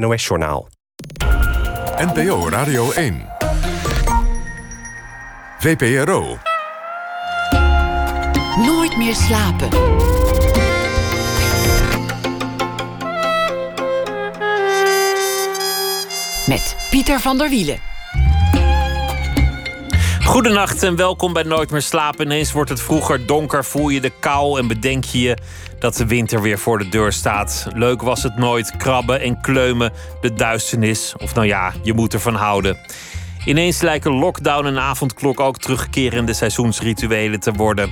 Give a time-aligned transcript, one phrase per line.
[0.00, 0.68] NOS-journaal.
[1.96, 3.26] NPO Radio 1.
[5.58, 6.38] VPRO.
[8.56, 9.68] Nooit meer slapen.
[16.46, 17.78] Met Pieter van der Wielen.
[20.24, 22.24] Goedenacht en welkom bij Nooit meer slapen.
[22.24, 25.36] Ineens wordt het vroeger donker, voel je de kou en bedenk je je
[25.86, 27.66] dat de winter weer voor de deur staat.
[27.74, 31.14] Leuk was het nooit, krabben en kleumen, de duisternis.
[31.18, 32.78] Of nou ja, je moet ervan houden.
[33.44, 37.90] Ineens lijken lockdown en avondklok ook terugkerende seizoensrituelen te worden.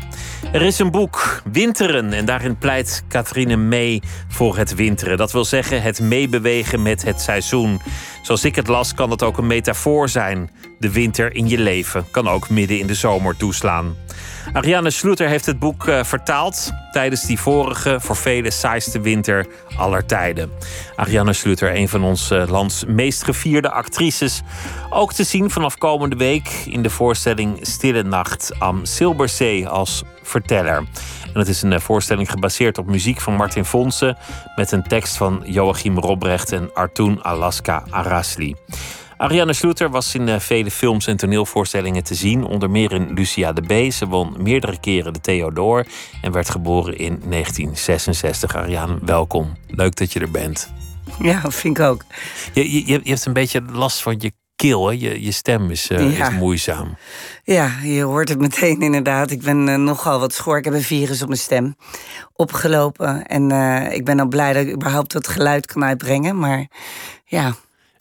[0.53, 5.17] Er is een boek, Winteren, en daarin pleit Catherine mee voor het winteren.
[5.17, 7.81] Dat wil zeggen het meebewegen met het seizoen.
[8.23, 10.51] Zoals ik het las, kan dat ook een metafoor zijn.
[10.79, 13.97] De winter in je leven kan ook midden in de zomer toeslaan.
[14.53, 20.07] Ariane Schluter heeft het boek uh, vertaald tijdens die vorige, voor velen saaiste winter aller
[20.07, 20.51] tijden.
[20.97, 24.43] Ariane Schluter, een van ons uh, lands meest gevierde actrices.
[24.91, 30.77] Ook te zien vanaf komende week in de voorstelling Stille Nacht am Silberzee als verteller.
[31.33, 34.17] En het is een uh, voorstelling gebaseerd op muziek van Martin Fonse
[34.57, 38.55] met een tekst van Joachim Robrecht en Artoon Alaska Arasli.
[39.25, 43.53] Ariane Schluter was in uh, vele films en toneelvoorstellingen te zien, onder meer in Lucia
[43.53, 43.93] de B.
[43.93, 45.87] Ze won meerdere keren de Theodor
[46.23, 48.57] en werd geboren in 1966.
[48.57, 49.57] Ariane, welkom.
[49.69, 50.71] Leuk dat je er bent.
[51.19, 52.05] Ja, vind ik ook.
[52.53, 54.93] Je, je, je hebt een beetje last van je keel, hè?
[54.93, 56.29] Je, je stem is, uh, ja.
[56.29, 56.97] is moeizaam.
[57.45, 59.31] Ja, je hoort het meteen inderdaad.
[59.31, 60.59] Ik ben uh, nogal wat schoor.
[60.59, 61.77] Ik heb een virus op mijn stem
[62.33, 63.27] opgelopen.
[63.27, 66.39] En uh, ik ben al blij dat ik überhaupt dat geluid kan uitbrengen.
[66.39, 66.67] Maar
[67.25, 67.55] ja,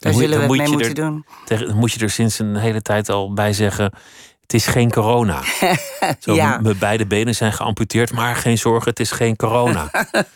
[0.04, 1.26] daar zullen we het mee moeten er, doen.
[1.46, 3.94] Tegen, moet je er sinds een hele tijd al bij zeggen...
[4.42, 5.42] Het is geen corona.
[6.20, 6.59] Zo, ja.
[6.62, 9.88] Mijn beide benen zijn geamputeerd, maar geen zorgen, het is geen corona.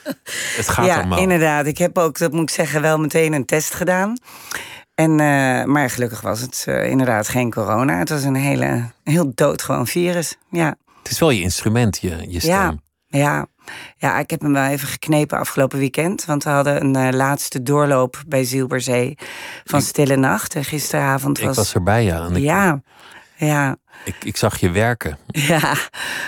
[0.58, 1.20] het gaat ja, allemaal.
[1.20, 1.66] inderdaad.
[1.66, 4.18] Ik heb ook, dat moet ik zeggen, wel meteen een test gedaan.
[4.96, 7.98] En, uh, maar gelukkig was het uh, inderdaad geen corona.
[7.98, 10.36] Het was een hele, heel doodgewoon virus.
[10.52, 10.76] Ja.
[11.04, 12.52] Het is wel je instrument, je, je stem.
[12.52, 12.76] Ja,
[13.08, 13.48] ja.
[13.98, 16.26] Ja, ik heb hem wel even geknepen afgelopen weekend.
[16.26, 19.18] Want we hadden een uh, laatste doorloop bij Zielberzee
[19.64, 20.56] van Stille Nacht.
[20.56, 21.50] En gisteravond was...
[21.50, 22.30] Ik was erbij, ja.
[22.34, 22.82] Ja,
[23.36, 23.78] ja.
[24.04, 25.18] Ik, ik zag je werken.
[25.28, 25.76] Ja,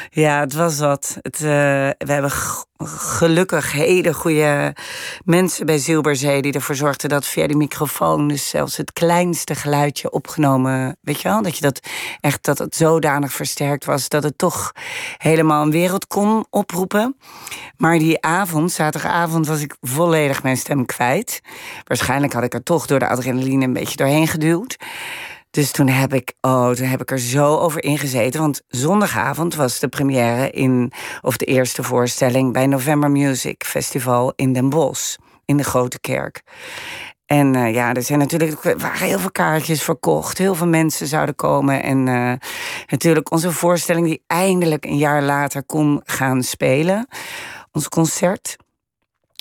[0.10, 1.18] ja het was wat.
[1.22, 1.50] Het, uh,
[1.98, 2.32] we hebben
[2.88, 4.76] gelukkig hele goede
[5.24, 6.42] mensen bij Zilberzee...
[6.42, 8.28] die ervoor zorgden dat via die microfoon...
[8.28, 10.98] dus zelfs het kleinste geluidje opgenomen...
[11.02, 11.80] weet je wel, dat je dat
[12.20, 14.10] echt dat het zodanig versterkt was...
[14.10, 14.72] dat het toch
[15.18, 17.18] helemaal een wereld kon oproepen.
[17.78, 21.42] Maar die avond, zaterdagavond, was ik volledig mijn stem kwijt.
[21.84, 24.78] Waarschijnlijk had ik er toch door de adrenaline een beetje doorheen geduwd.
[25.52, 28.40] Dus toen heb ik, oh, toen heb ik er zo over ingezeten.
[28.40, 34.54] Want zondagavond was de première in, of de eerste voorstelling bij November Music Festival in
[34.54, 35.16] Den Bosch,
[35.46, 36.42] in de Grote Kerk.
[37.26, 40.38] En uh, ja, er zijn natuurlijk waren heel veel kaartjes verkocht.
[40.38, 41.84] Heel veel mensen zouden komen.
[41.84, 42.34] En uh,
[42.88, 47.08] natuurlijk onze voorstelling die eindelijk een jaar later kon gaan spelen.
[47.72, 48.58] Ons concert.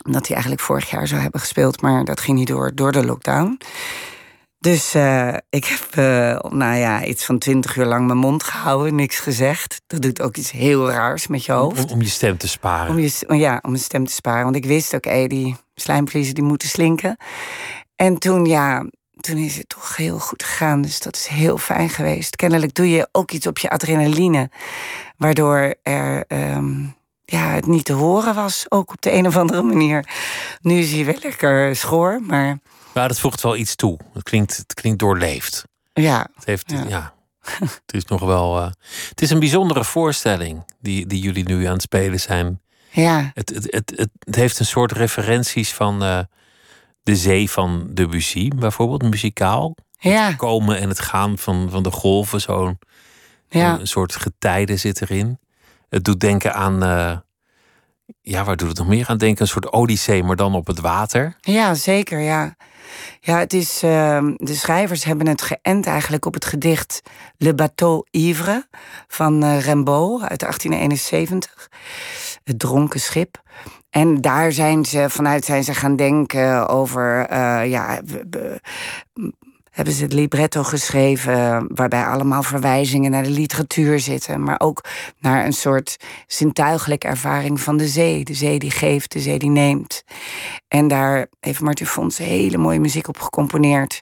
[0.07, 3.05] Omdat hij eigenlijk vorig jaar zou hebben gespeeld, maar dat ging niet door, door de
[3.05, 3.59] lockdown.
[4.61, 8.95] Dus uh, ik heb, uh, nou ja, iets van twintig uur lang mijn mond gehouden,
[8.95, 9.81] niks gezegd.
[9.87, 11.85] Dat doet ook iets heel raars met je hoofd.
[11.85, 12.91] Om, om je stem te sparen.
[12.91, 14.45] Om je, ja, om mijn stem te sparen.
[14.45, 17.17] Want ik wist ook, okay, die slijmvliezen die moeten slinken.
[17.97, 18.87] En toen, ja,
[19.21, 20.83] toen is het toch heel goed gegaan.
[20.83, 22.37] Dus dat is heel fijn geweest.
[22.37, 24.51] Kennelijk doe je ook iets op je adrenaline.
[25.17, 26.25] Waardoor er...
[26.29, 30.09] Um, ja, het niet te horen was, ook op de een of andere manier.
[30.61, 32.59] Nu is hij wel lekker schoor, maar...
[32.99, 33.99] Maar dat voegt wel iets toe.
[34.13, 35.65] Het klinkt, het klinkt doorleefd.
[35.93, 36.29] Ja.
[36.35, 36.85] Het, heeft, ja.
[36.89, 37.15] ja.
[37.59, 38.59] het is nog wel.
[38.59, 38.71] Uh,
[39.09, 42.61] het is een bijzondere voorstelling die, die jullie nu aan het spelen zijn.
[42.91, 43.31] Ja.
[43.35, 46.19] Het, het, het, het, het heeft een soort referenties van uh,
[47.03, 49.75] de zee van Debussy, bijvoorbeeld, muzikaal.
[49.99, 50.27] Ja.
[50.27, 52.79] Het komen en het gaan van, van de golven, zo'n
[53.49, 53.79] ja.
[53.79, 55.39] een soort getijde zit erin.
[55.89, 56.85] Het doet denken aan.
[56.85, 57.17] Uh,
[58.21, 59.43] ja, waar doet het nog meer aan denken?
[59.43, 61.37] Een soort Odyssee, maar dan op het water.
[61.41, 62.57] Ja, zeker, ja.
[63.21, 67.03] Ja, het is, uh, de schrijvers hebben het geënt eigenlijk op het gedicht
[67.37, 68.67] Le Bateau Ivre
[69.07, 71.69] van uh, Rimbaud uit 1871.
[72.45, 73.43] Het dronken schip.
[73.91, 78.01] En daar zijn ze, vanuit zijn ze gaan denken over, uh, ja,
[79.79, 84.85] hebben ze het libretto geschreven, waarbij allemaal verwijzingen naar de literatuur zitten, maar ook
[85.19, 85.97] naar een soort
[86.27, 88.25] zintuigelijke ervaring van de zee.
[88.25, 90.05] De zee die geeft, de zee die neemt.
[90.69, 94.01] En daar heeft Martin Fons hele mooie muziek op gecomponeerd.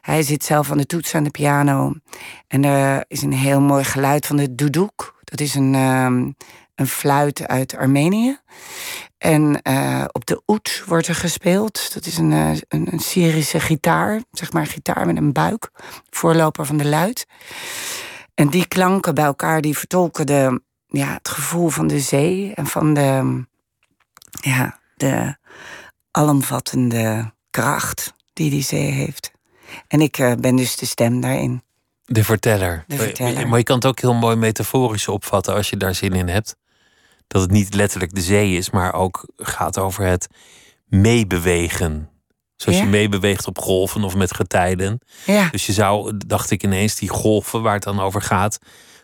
[0.00, 1.92] Hij zit zelf aan de toets aan de piano.
[2.48, 5.12] En er is een heel mooi geluid van de duduk.
[5.24, 6.30] Dat is een, ehm,
[6.80, 8.38] een fluit uit Armenië.
[9.18, 11.94] En uh, op de oet wordt er gespeeld.
[11.94, 15.70] Dat is een, uh, een, een, Syrische gitaar, zeg maar gitaar met een buik.
[16.10, 17.26] Voorloper van de luid.
[18.34, 22.66] En die klanken bij elkaar, die vertolken de, ja, het gevoel van de zee en
[22.66, 23.44] van de,
[24.40, 25.36] ja, de
[26.10, 29.30] alomvattende kracht die die zee heeft.
[29.88, 31.62] En ik uh, ben dus de stem daarin.
[32.04, 32.84] De verteller.
[32.86, 33.48] De verteller.
[33.48, 36.56] Maar je kan het ook heel mooi metaforisch opvatten als je daar zin in hebt.
[37.30, 40.26] Dat het niet letterlijk de zee is, maar ook gaat over het
[40.86, 42.08] meebewegen.
[42.56, 42.84] Zoals Ja.
[42.84, 45.00] je meebeweegt op golven of met getijden.
[45.26, 48.58] Ja, Dus je zou, dacht ik ineens, die golven waar het dan over gaat,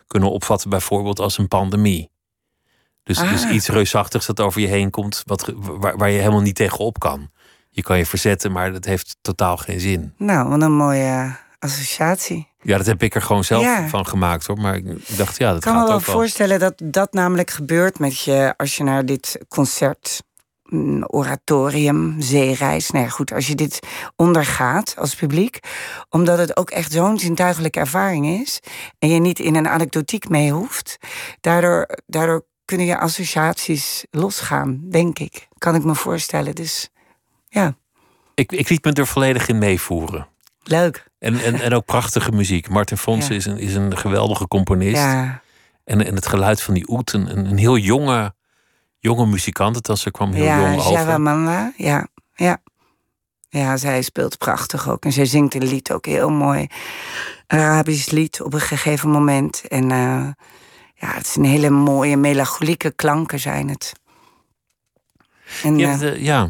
[0.07, 2.11] kunnen opvatten bijvoorbeeld als een pandemie.
[3.03, 3.53] Dus, dus Ah.
[3.53, 7.29] iets reusachtigs dat over je heen komt, wat, waar, waar je helemaal niet tegenop kan.
[7.69, 10.13] Je kan je verzetten, maar dat heeft totaal geen zin.
[10.17, 12.47] nou, wat een mooie associatie.
[12.67, 13.87] Ja, dat heb ik er gewoon zelf Ja.
[13.87, 14.57] van gemaakt hoor.
[14.57, 16.15] Maar ik dacht, ja, dat Ik kan me gaat wel ook wel.
[16.15, 20.23] voorstellen dat dat namelijk gebeurt met je als je naar dit concert,
[20.63, 23.79] een oratorium, zeereis, nou ja, goed, als je dit
[24.15, 25.59] ondergaat als publiek,
[26.09, 28.59] omdat het ook echt zo'n zintuigelijke ervaring is
[28.99, 30.97] en je niet in een anekdotiek mee hoeft,
[31.41, 35.47] daardoor, daardoor kunnen je associaties losgaan, denk ik.
[35.57, 36.55] Kan ik me voorstellen.
[36.55, 36.89] Dus
[37.49, 37.75] ja,
[38.35, 40.27] Ik, ik liet me er volledig in meevoeren.
[40.63, 41.05] leuk.
[41.19, 42.69] En, en, en ook prachtige muziek.
[42.69, 43.37] Martin Fonsen Ja.
[43.37, 44.95] is, een, is een geweldige componist.
[44.95, 45.41] Ja,
[45.83, 48.33] En, en het geluid van die oet, een, een heel jonge,
[48.99, 49.75] jonge muzikant.
[49.75, 51.21] Het was, ze kwam heel ja, jong over.
[51.21, 52.57] Manda, ja, ja.
[53.49, 55.05] Ja, zij speelt prachtig ook.
[55.05, 56.67] En zij zingt een lied ook heel mooi.
[57.47, 59.63] Arabisch lied op een gegeven moment.
[59.67, 60.27] En eh,
[60.95, 63.93] ja, het is een hele mooie, melancholieke klanken zijn het.
[65.63, 66.49] En, eh, eh, ja.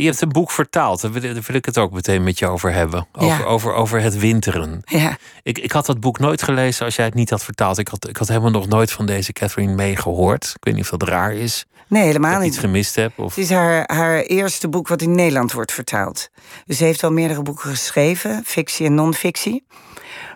[0.00, 1.00] Je, hebt een boek vertaald.
[1.00, 3.06] Daar wil, ik het ook meteen met je over hebben.
[3.12, 3.42] Over, Ja.
[3.44, 4.80] over, over het winteren.
[4.84, 7.78] ja, Ik, ik had dat boek nooit gelezen als jij het niet had vertaald.
[7.78, 10.44] Ik had, ik had helemaal nog nooit van deze Catherine May gehoord.
[10.56, 11.64] Ik weet niet of dat raar is.
[11.88, 12.64] nee, Dat helemaal ik iets niet.
[12.64, 13.18] gemist heb.
[13.18, 13.34] Of...
[13.34, 16.28] Het is haar, haar eerste boek wat in Nederland wordt vertaald.
[16.66, 19.64] Dus ze heeft al meerdere boeken geschreven, fictie en non-fictie.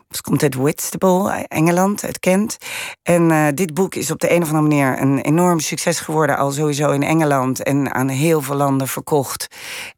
[0.08, 2.56] Ze komt uit Whitstable, Engeland, uit Kent.
[3.02, 6.36] En eh, dit boek is op de een of andere manier een enorm succes geworden.
[6.36, 9.46] Al sowieso in Engeland en aan heel veel landen verkocht.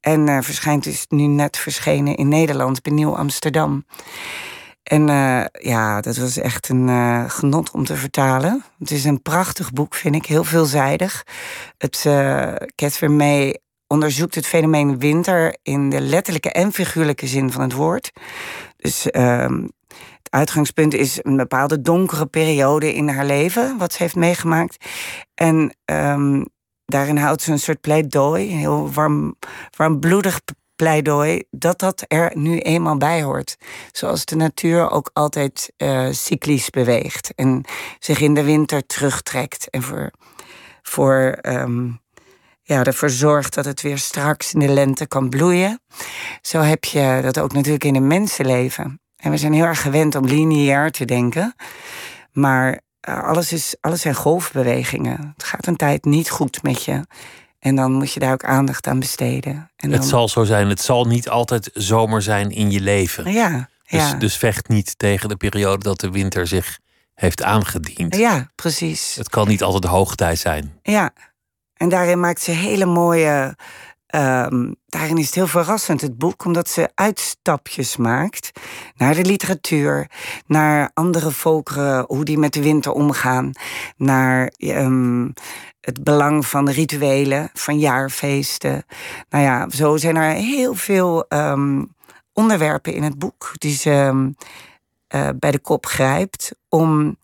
[0.01, 3.85] En eh, verschijnt dus nu net verschenen in Nederland, bij Nieuw Amsterdam.
[4.83, 8.65] En eh, ja, dat was echt een eh, genot om te vertalen.
[8.79, 11.23] Het is een prachtig boek, vind ik, heel veelzijdig.
[11.79, 17.63] Het, eh Catherine May onderzoekt het fenomeen winter in de letterlijke en figuurlijke zin van
[17.63, 18.11] het woord.
[18.77, 19.63] Dus ehm,
[20.23, 24.85] het uitgangspunt is een bepaalde donkere periode in haar leven, wat ze heeft meegemaakt.
[25.35, 26.45] En ehm,
[26.85, 29.37] daarin houdt ze een soort pleidooi, een heel warm,
[29.77, 30.41] warmbloedig
[30.77, 33.57] pleidooi, dat dat er nu eenmaal bij hoort.
[33.93, 37.65] Zoals de natuur ook altijd eh, cyclisch beweegt en
[37.99, 40.11] zich in de winter terugtrekt en voor,
[40.83, 41.91] voor ehm,
[42.75, 45.81] ja, ervoor zorgt dat het weer straks in de lente kan bloeien.
[46.43, 49.01] Zo heb je dat ook natuurlijk in een mensenleven.
[49.17, 51.55] En we zijn heel erg gewend om lineair te denken.
[52.33, 55.33] Maar eh, alles, is, alles zijn golfbewegingen.
[55.37, 57.07] Het gaat een tijd niet goed met je.
[57.59, 59.71] En dan moet je daar ook aandacht aan besteden.
[59.77, 60.69] En Het dan, zal zo zijn.
[60.69, 63.33] Het zal niet altijd zomer zijn in je leven.
[63.33, 64.15] Ja, Dus, ja.
[64.15, 66.79] dus vecht niet tegen de periode dat de winter zich
[67.15, 68.17] heeft aangediend.
[68.17, 69.15] ja, precies.
[69.15, 70.79] Het kan niet altijd hoogtij zijn.
[70.83, 71.13] Ja,
[71.81, 73.57] en daarin maakt ze hele mooie.
[74.07, 78.51] ehm, daarin is het heel verrassend, het boek, omdat ze uitstapjes maakt
[78.97, 80.11] naar de literatuur,
[80.47, 83.53] naar andere volkeren, hoe die met de winter omgaan,
[83.97, 85.29] naar ehm,
[85.81, 88.85] het belang van rituelen, van jaarfeesten.
[89.29, 91.85] Nou ja, zo zijn er heel veel ehm,
[92.33, 94.31] onderwerpen in het boek die ze
[95.07, 97.17] eh, bij de kop grijpt om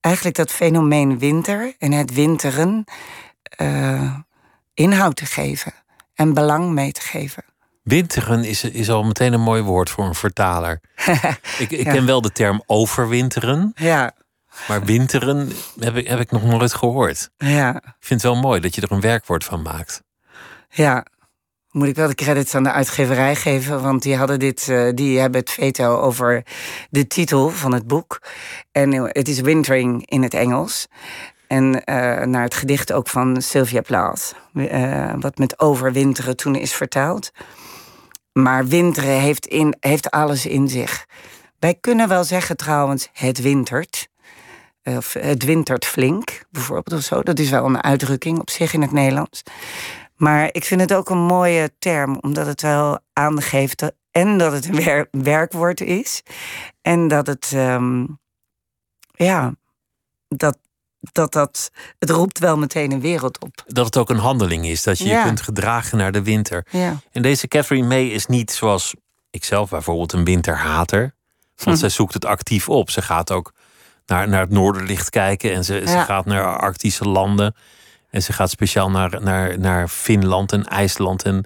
[0.00, 2.84] eigenlijk dat fenomeen winter en het winteren
[3.60, 4.14] eh,
[4.74, 5.72] inhoud te geven
[6.14, 7.44] en belang mee te geven.
[7.82, 10.80] Winteren is, is al meteen een mooi woord voor een vertaler.
[11.58, 11.92] ik ik Ja.
[11.92, 14.12] ken wel de term overwinteren, Ja,
[14.68, 17.30] maar winteren heb ik, heb ik nog nooit gehoord.
[17.36, 20.02] ja, Ik vind het wel mooi dat je er een werkwoord van maakt.
[20.70, 21.04] ja.
[21.70, 25.18] Moet ik wel de credits aan de uitgeverij geven, want die hadden dit, eh, die
[25.18, 26.44] hebben het veto over
[26.90, 28.22] de titel van het boek.
[28.72, 30.86] En het is Wintering in het Engels.
[31.50, 36.72] En eh, naar het gedicht ook van Sylvia Plath, eh, wat met overwinteren toen is
[36.72, 37.30] vertaald.
[38.32, 41.06] Maar winteren heeft, in, heeft alles in zich.
[41.58, 44.08] Wij kunnen wel zeggen trouwens, het wintert.
[44.84, 47.22] Of het wintert flink, bijvoorbeeld of zo.
[47.22, 49.42] Dat is wel een uitdrukking op zich in het Nederlands.
[50.14, 54.68] Maar ik vind het ook een mooie term, omdat het wel aangeeft En dat het
[54.68, 56.22] een wer- werkwoord is.
[56.82, 58.06] En dat het, ehm,
[59.10, 59.54] ja,
[60.28, 60.58] dat,
[61.12, 63.62] dat dat, het roept wel meteen een wereld op.
[63.66, 65.18] Dat het ook een handeling is, dat je Ja.
[65.18, 66.66] je kunt gedragen naar de winter.
[66.70, 66.96] Ja.
[67.12, 68.94] En deze Catherine May is niet zoals
[69.30, 71.14] ikzelf bijvoorbeeld een winterhater.
[71.56, 71.80] Want Hm.
[71.82, 72.90] zij zoekt het actief op.
[72.90, 73.52] Ze gaat ook
[74.06, 77.54] naar, naar het noorderlicht kijken en ze, ze gaat naar Arctische landen.
[78.10, 81.44] En ze gaat speciaal naar, naar, naar Finland en IJsland en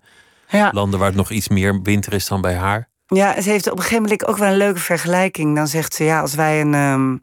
[0.49, 0.71] Ja.
[0.73, 2.89] landen waar het nog iets meer winter is dan bij haar.
[3.07, 5.57] Ja, ze heeft op een gegeven moment ook wel een leuke vergelijking.
[5.57, 7.17] Dan zegt ze, ja, als wij een, ehm,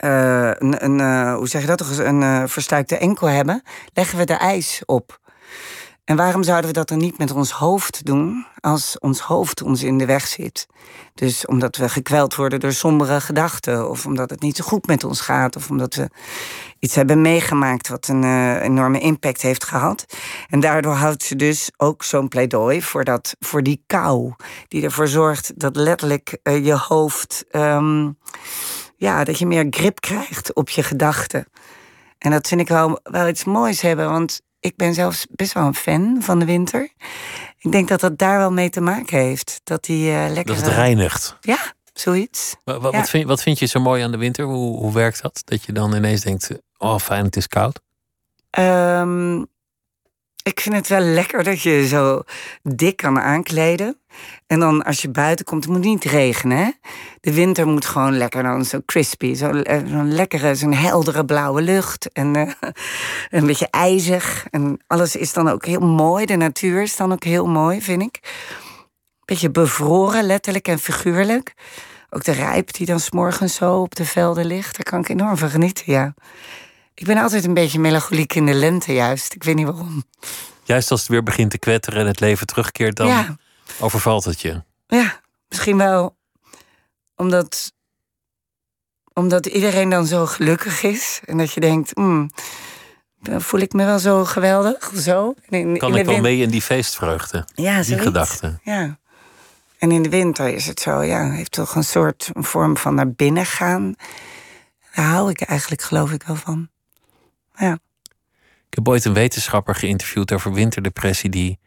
[0.00, 4.24] eh, een, eh, hoe zeg je dat, toch een eh, verstuikte enkel hebben, leggen we
[4.24, 5.20] de ijs op.
[6.04, 9.82] En waarom zouden we dat dan niet met ons hoofd doen, als ons hoofd ons
[9.82, 10.66] in de weg zit?
[11.14, 15.04] Dus omdat we gekweld worden door sombere gedachten, of omdat het niet zo goed met
[15.04, 16.10] ons gaat, of omdat we
[16.78, 20.04] iets hebben meegemaakt wat een enorme impact heeft gehad.
[20.48, 24.32] En daardoor houdt ze dus ook zo'n pleidooi voor, dat, voor die kou,
[24.68, 28.08] die ervoor zorgt dat letterlijk je hoofd, ehm,
[29.00, 31.46] ja, dat je meer grip krijgt op je gedachten.
[32.18, 35.64] En dat vind ik wel, wel iets moois hebben, want ik ben zelfs best wel
[35.66, 36.88] een fan van de winter.
[37.58, 39.60] Ik denk dat dat daar wel mee te maken heeft.
[39.64, 40.54] Dat die eh lekker.
[40.54, 41.36] Dat het reinigt.
[41.40, 41.58] Ja,
[41.92, 42.56] zoiets.
[42.64, 42.98] Wa- wa- Ja.
[42.98, 44.44] Wat, vind, wat vind je zo mooi aan de winter?
[44.44, 45.42] Hoe, hoe werkt dat?
[45.44, 47.80] Dat je dan ineens denkt, oh fijn, het is koud.
[48.50, 49.44] Ehm,
[50.42, 52.22] ik vind het wel lekker dat je zo
[52.62, 53.98] dik kan aankleden.
[54.46, 56.78] En dan als je buiten komt, het moet niet regenen.
[57.20, 59.34] De winter moet gewoon lekker dan zo crispy.
[59.34, 62.12] Zo'n zo lekkere, zo'n heldere blauwe lucht.
[62.12, 62.70] En eh,
[63.30, 64.46] een beetje ijzig.
[64.50, 66.26] En alles is dan ook heel mooi.
[66.26, 68.20] De natuur is dan ook heel mooi, vind ik.
[69.24, 71.54] Beetje bevroren, letterlijk en figuurlijk.
[72.10, 74.76] Ook de rijp die dan s'morgens zo op de velden ligt.
[74.76, 76.14] Daar kan ik enorm van genieten, ja.
[77.00, 79.34] Ik ben altijd een beetje melancholiek in de lente, juist.
[79.34, 80.04] Ik weet niet waarom.
[80.64, 83.36] Juist als het weer begint te kwetteren en het leven terugkeert, dan Ja.
[83.78, 84.62] overvalt het je.
[84.86, 86.16] Ja, misschien wel
[87.16, 87.72] omdat,
[89.12, 91.20] omdat iedereen dan zo gelukkig is.
[91.24, 92.30] En dat je denkt, dan
[93.22, 95.34] voel ik me wel zo geweldig zo.
[95.48, 97.46] In, Kan in ik wel win- mee in die feestvreugde?
[97.54, 98.04] Ja, die zoiets.
[98.04, 98.58] gedachte.
[98.62, 98.98] Ja.
[99.78, 102.94] En in de winter is het zo, ja, heeft toch een soort een vorm van
[102.94, 103.94] naar binnen gaan.
[104.94, 106.68] Daar hou ik eigenlijk, geloof ik wel van.
[107.60, 107.78] Ja.
[108.68, 111.30] Ik heb ooit een wetenschapper geïnterviewd over winterdepressie.
[111.30, 111.58] Die,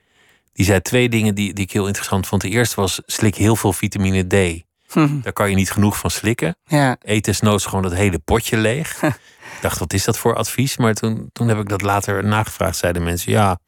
[0.53, 2.41] die zei twee dingen die, die ik heel interessant vond.
[2.41, 4.63] De eerste was, slik heel veel vitamine D.
[4.91, 5.21] Hm.
[5.21, 6.55] Daar kan je niet genoeg van slikken.
[6.65, 6.97] Ja.
[7.01, 9.01] Eet desnoods gewoon dat hele potje leeg.
[9.55, 10.77] ik dacht, wat is dat voor advies?
[10.77, 12.77] Maar toen, toen heb ik dat later nagevraagd.
[12.77, 13.59] Zeiden mensen, ja,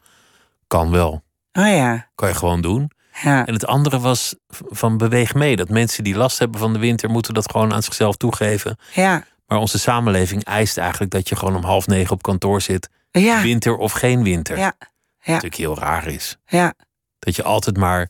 [0.67, 1.23] kan wel.
[1.53, 2.07] Oh ja.
[2.15, 2.91] Kan je gewoon doen.
[3.21, 3.45] Ja.
[3.45, 5.55] En het andere was van beweeg mee.
[5.55, 7.09] Dat mensen die last hebben van de winter...
[7.09, 8.77] moeten dat gewoon aan zichzelf toegeven.
[8.93, 9.25] Ja.
[9.47, 12.89] Maar onze samenleving eist eigenlijk dat je gewoon om half negen op kantoor zit.
[13.11, 13.41] Ja.
[13.41, 14.57] Winter of geen winter.
[14.57, 14.73] Ja.
[15.19, 15.31] Ja.
[15.33, 16.37] Natuurlijk heel raar is.
[16.47, 16.73] Ja.
[17.19, 18.09] Dat je altijd maar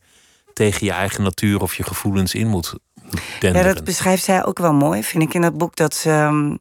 [0.54, 2.74] tegen je eigen natuur of je gevoelens in moet,
[3.04, 3.75] moet Ja, denderen.
[3.75, 5.75] dat beschrijft zij ook wel mooi, vind ik in dat boek.
[5.75, 6.56] Dat ze, ehm,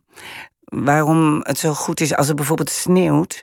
[0.64, 3.42] waarom het zo goed is als het bijvoorbeeld sneeuwt,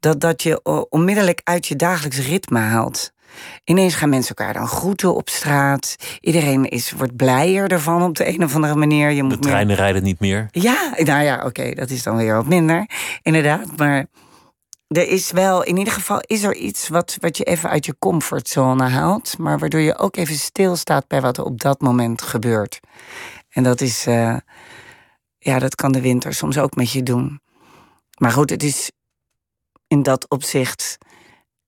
[0.00, 3.12] dat dat je onmiddellijk uit je dagelijks ritme haalt.
[3.64, 5.96] Ineens gaan mensen elkaar dan groeten op straat.
[6.20, 9.10] Iedereen is, wordt blijer ervan op de een of andere manier.
[9.10, 10.48] Je de moet meer- treinen rijden niet meer.
[10.50, 12.86] Ja, nou ja, oké, dat is dan weer wat minder.
[13.22, 14.06] Inderdaad, maar
[14.88, 17.96] er is wel, in ieder geval is er iets wat, wat je even uit je
[17.98, 22.80] comfortzone haalt, maar waardoor je ook even stilstaat bij wat er op dat moment gebeurt.
[23.48, 24.36] En dat is, eh,
[25.38, 27.40] ja, dat kan de winter soms ook met je doen.
[28.18, 28.90] Maar goed, het is
[29.86, 30.98] in dat opzicht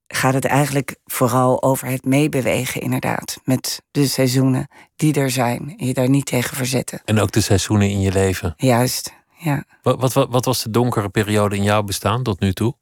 [0.08, 5.74] gaat het eigenlijk vooral over het meebewegen, inderdaad, met de seizoenen die er zijn.
[5.76, 7.00] En je daar niet tegen verzetten.
[7.04, 8.54] En ook de seizoenen in je leven.
[8.56, 9.64] Juist, ja.
[9.82, 12.74] Wat, wat, wat, was de donkere periode in jouw bestaan tot nu toe?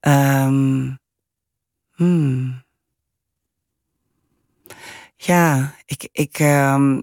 [0.00, 0.94] Ehm,
[1.92, 2.64] hmm.
[5.16, 7.00] Ja, ik, ik, ehm,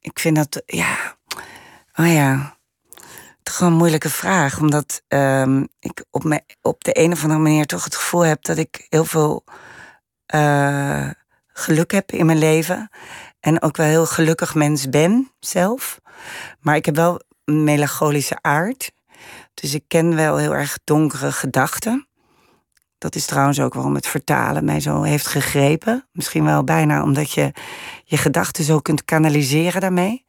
[0.00, 1.16] ik vind dat, ja,
[1.94, 2.56] oh ja,
[3.42, 4.60] toch wel een moeilijke vraag.
[4.60, 8.56] Omdat ehm, ik op, op de een of andere manier toch het gevoel heb dat
[8.56, 9.44] ik heel veel
[10.26, 11.10] eh,
[11.46, 12.90] geluk heb in mijn leven.
[13.40, 16.00] En ook wel heel gelukkig mens ben zelf.
[16.60, 18.92] Maar ik heb wel een melancholische aard.
[19.54, 22.06] Dus ik ken wel heel erg donkere gedachten.
[22.98, 26.08] Dat is trouwens ook waarom het vertalen mij zo heeft gegrepen.
[26.12, 27.52] Misschien wel bijna omdat je
[28.04, 30.24] je gedachten zo kunt kanaliseren daarmee.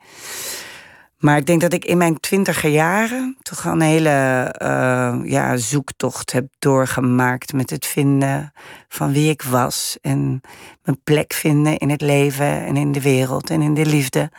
[1.23, 4.09] Maar ik denk dat ik in mijn twintiger jaren toch een hele
[4.57, 8.53] eh, ja, zoektocht heb doorgemaakt met het vinden
[8.87, 9.97] van wie ik was.
[10.01, 10.41] En
[10.83, 14.31] mijn plek vinden in het leven en in de wereld en in de liefde.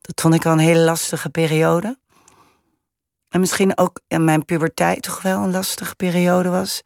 [0.00, 1.98] Dat vond ik wel een hele lastige periode.
[3.28, 6.82] En misschien ook in mijn puberteit toch wel een lastige periode was.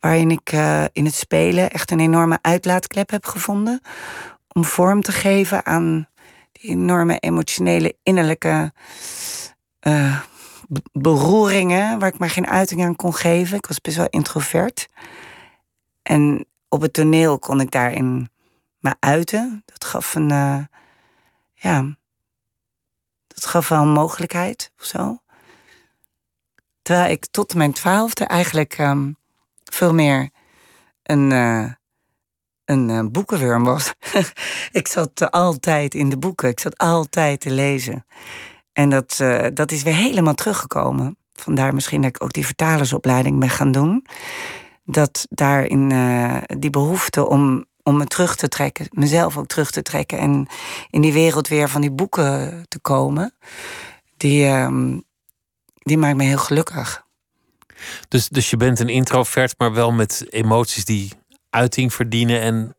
[0.00, 3.80] waarin ik uh, in het spelen echt een enorme uitlaatklep heb gevonden.
[4.48, 6.08] Om vorm te geven aan
[6.64, 8.72] enorme emotionele innerlijke
[9.80, 10.20] uh,
[10.92, 13.56] beroeringen, waar ik maar geen uiting aan kon geven.
[13.56, 14.88] Ik was best wel introvert.
[16.02, 18.30] En op het toneel kon ik daarin
[18.78, 19.62] me uiten.
[19.64, 20.64] Dat gaf een, uh,
[21.54, 21.96] ja,
[23.26, 25.18] dat gaf wel een mogelijkheid of zo.
[26.82, 29.16] Terwijl ik tot mijn twaalfde eigenlijk um,
[29.64, 30.30] veel meer
[31.02, 31.72] een, uh,
[32.64, 33.92] een uh, boekenwurm was.
[34.72, 38.06] ik zat altijd in de boeken, ik zat altijd te lezen.
[38.72, 41.16] En dat, uh, dat is weer helemaal teruggekomen.
[41.32, 44.06] Vandaar misschien dat ik ook die vertalersopleiding ben gaan doen.
[44.84, 45.92] Dat daarin
[46.58, 50.46] die behoefte om, om me terug te trekken, mezelf ook terug te trekken en
[50.90, 53.34] in die wereld weer van die boeken te komen,
[54.16, 55.04] die, um,
[55.74, 57.04] die maakt me heel gelukkig.
[58.08, 61.12] Dus, dus je bent een introvert, maar wel met emoties die
[61.54, 62.40] uiting verdienen.
[62.40, 62.76] En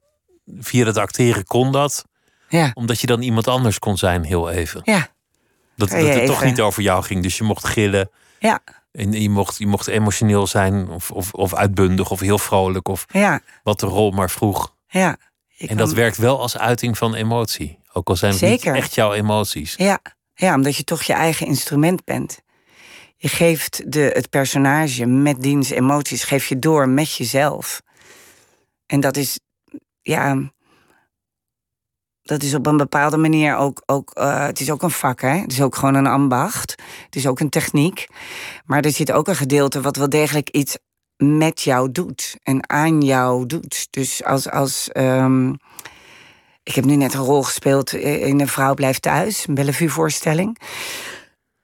[0.59, 2.05] via dat acteren kon dat.
[2.49, 2.71] Ja.
[2.73, 4.81] Omdat je dan iemand anders kon zijn, heel even.
[4.83, 5.07] Ja.
[5.75, 7.23] Dat, dat het toch niet over jou ging.
[7.23, 8.09] Dus je mocht gillen.
[8.39, 8.59] Ja.
[8.91, 13.05] En je mocht, je mocht emotioneel zijn, of, of, of uitbundig, of heel vrolijk, of
[13.07, 13.39] ja.
[13.63, 14.75] wat de rol maar vroeg.
[14.87, 15.17] Ja.
[15.57, 17.79] En dat werkt wel als uiting van emotie.
[17.93, 18.71] Ook al zijn het Zeker.
[18.71, 19.73] niet echt jouw emoties.
[19.77, 19.99] Ja.
[20.33, 22.41] ja, omdat je toch je eigen instrument bent.
[23.17, 27.81] Je geeft de, het personage met diens emoties geef je door met jezelf.
[28.85, 29.39] En dat is,
[30.01, 30.51] ja,
[32.21, 35.37] dat is op een bepaalde manier ook, ook uh, het is ook een vak, hè?
[35.37, 36.75] Het is ook gewoon een ambacht.
[37.05, 38.07] Het is ook een techniek.
[38.65, 40.77] Maar er zit ook een gedeelte wat wel degelijk iets
[41.17, 43.87] met jou doet en aan jou doet.
[43.89, 45.57] Dus als, als um,
[46.63, 50.57] ik heb nu net een rol gespeeld in Een Vrouw Blijft Thuis, een Bellevue-voorstelling.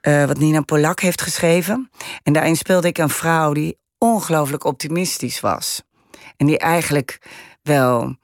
[0.07, 1.89] Uh, wat Nina Polak heeft geschreven.
[2.23, 5.81] En daarin speelde ik een vrouw die ongelooflijk optimistisch was.
[6.41, 7.17] En die eigenlijk
[7.61, 8.15] wel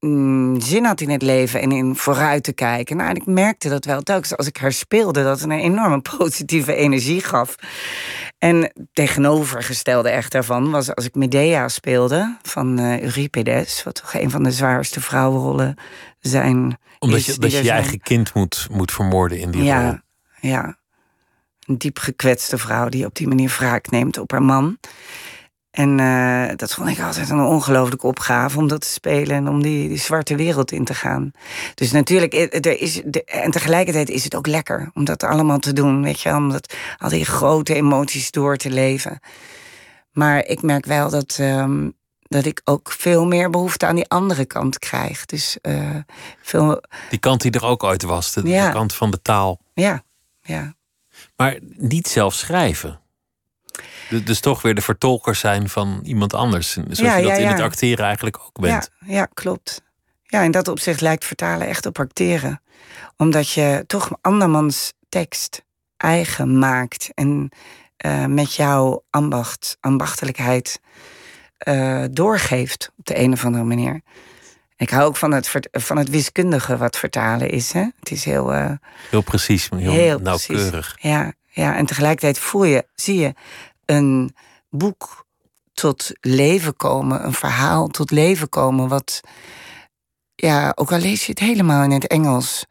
[0.00, 2.96] mm, zin had in het leven en in vooruit te kijken.
[2.96, 6.00] Nou, en ik merkte dat wel telkens als ik haar speelde, dat het een enorme
[6.16, 7.54] positieve energie gaf.
[8.38, 14.30] En tegenovergestelde echt daarvan was als ik Medea speelde van uh, Euripides, wat toch een
[14.30, 15.74] van de zwaarste vrouwenrollen
[16.20, 16.78] zijn.
[16.98, 17.80] Omdat is, je, dat je je zijn.
[17.80, 19.98] eigen kind moet, moet vermoorden in die ja, rol.
[20.50, 20.78] Ja,
[21.66, 24.78] een diep gekwetste vrouw die op die manier wraak neemt op haar man.
[25.74, 29.62] En uh, dat vond ik altijd een ongelooflijke opgave om dat te spelen en om
[29.62, 31.32] die, die zwarte wereld in te gaan.
[31.74, 35.72] Dus natuurlijk, er is, de, en tegelijkertijd is het ook lekker om dat allemaal te
[35.72, 39.18] doen, weet je, om dat, al die grote emoties door te leven.
[40.12, 44.44] Maar ik merk wel dat, um, dat ik ook veel meer behoefte aan die andere
[44.44, 45.26] kant krijg.
[45.26, 45.96] Dus uh,
[46.40, 46.82] veel.
[47.10, 48.66] Die kant die er ook ooit was, de, Ja.
[48.66, 49.60] de kant van de taal.
[49.72, 50.02] Ja,
[50.42, 50.74] ja.
[51.36, 53.00] Maar niet zelf schrijven.
[54.08, 56.72] Du- Dus toch weer de vertolker zijn van iemand anders.
[56.72, 58.90] Zoals Ja, je dat ja, in het acteren eigenlijk ook bent.
[59.06, 59.82] Ja, ja, klopt.
[60.22, 62.62] Ja, in dat opzicht lijkt vertalen echt op acteren.
[63.16, 65.62] Omdat je toch andermans tekst
[65.96, 67.10] eigen maakt.
[67.14, 67.48] En
[67.96, 70.80] eh, met jouw ambacht, ambachtelijkheid
[71.58, 74.00] eh, doorgeeft op de een of andere manier.
[74.76, 77.72] Ik hou ook van het, van het wiskundige wat vertalen is.
[77.72, 77.84] Hè?
[77.98, 78.70] Het is heel, eh,
[79.10, 80.70] Heel precies, heel, heel nauwkeurig.
[80.70, 81.10] precies.
[81.10, 83.34] Ja, ja, en tegelijkertijd voel je, zie je
[83.86, 84.34] een
[84.70, 85.26] boek
[85.72, 89.20] tot leven komen, een verhaal tot leven komen, wat,
[90.34, 92.66] ja, ook al lees je het helemaal in het Engels,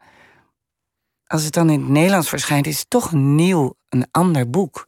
[1.26, 4.86] als het dan in het Nederlands verschijnt, is het toch nieuw, een ander boek.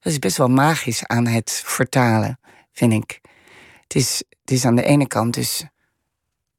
[0.00, 2.40] Dat is best wel magisch aan het vertalen,
[2.72, 3.20] vind ik.
[3.82, 5.64] Het is, het is aan de ene kant dus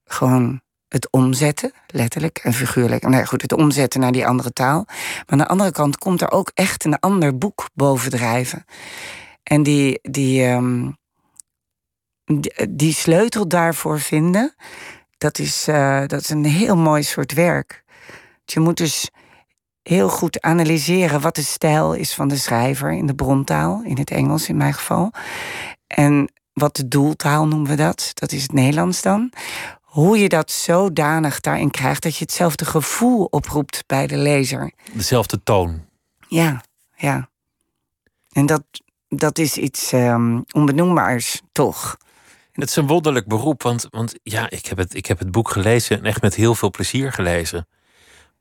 [0.03, 3.07] gewoon het omzetten, letterlijk en figuurlijk.
[3.07, 4.83] Nou goed, het omzetten naar die andere taal.
[4.87, 8.65] Maar aan de andere kant komt er ook echt een ander boek bovendrijven.
[9.43, 10.91] En die, die, ehm,
[12.25, 14.55] die, die sleutel daarvoor vinden,
[15.17, 17.83] dat is, eh, dat is een heel mooi soort werk.
[18.45, 19.09] Je moet dus
[19.81, 24.11] heel goed analyseren wat de stijl is van de schrijver in de brontaal, in het
[24.11, 25.11] Engels in mijn geval.
[25.87, 29.31] En wat de doeltaal noemen we dat, dat is het Nederlands dan.
[29.89, 34.71] Hoe je dat zodanig daarin krijgt dat je hetzelfde gevoel oproept bij de lezer.
[34.93, 35.85] Dezelfde toon.
[36.27, 36.63] Ja,
[36.95, 37.29] ja.
[38.31, 38.63] En dat,
[39.07, 41.97] dat is iets ehm, onbenoembaars, toch?
[42.51, 45.49] Het is een wonderlijk beroep, want, want ja, ik heb, het, ik heb het boek
[45.49, 47.67] gelezen en echt met heel veel plezier gelezen.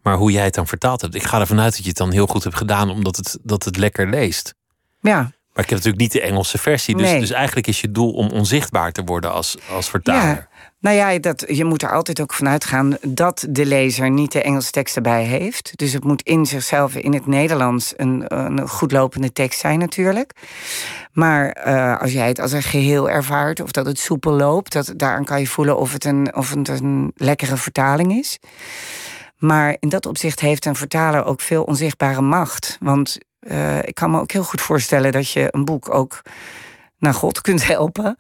[0.03, 2.13] Maar hoe jij het dan vertaald hebt, ik ga ervan uit dat je het dan
[2.13, 4.55] heel goed hebt gedaan, omdat het, dat het lekker leest.
[5.01, 6.97] Ja, Maar ik heb natuurlijk niet de Engelse versie.
[6.97, 7.21] Dus, Nee.
[7.21, 10.23] dus eigenlijk is je doel om onzichtbaar te worden als, als vertaler.
[10.23, 10.49] Ja,
[10.81, 14.43] nou ja, dat, je moet er altijd ook vanuit gaan dat de lezer niet de
[14.43, 15.73] Engelse tekst erbij heeft.
[15.77, 20.33] Dus het moet in zichzelf in het Nederlands een, een goedlopende tekst zijn natuurlijk.
[21.13, 24.93] Maar eh, als jij het als een geheel ervaart of dat het soepel loopt, dat,
[24.97, 28.39] daaraan kan je voelen of het, een, of het een lekkere vertaling is.
[29.39, 32.77] Maar in dat opzicht heeft een vertaler ook veel onzichtbare macht.
[32.81, 33.19] Want
[33.49, 36.23] eh, ik kan me ook heel goed voorstellen dat je een boek ook
[36.99, 38.17] naar God kunt helpen.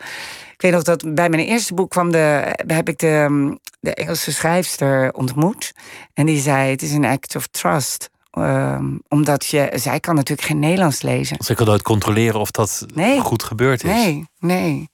[0.53, 4.33] Ik weet nog dat bij mijn eerste boek kwam de, heb ik de, de Engelse
[4.33, 5.73] schrijfster ontmoet.
[6.15, 8.11] En die zei: Het is een act of trust.
[8.31, 11.37] Ehm, omdat je, zij kan natuurlijk geen Nederlands lezen.
[11.39, 13.21] Dus ik kan nooit controleren of dat Nee.
[13.21, 13.91] goed gebeurd is.
[13.91, 14.89] Nee, nee.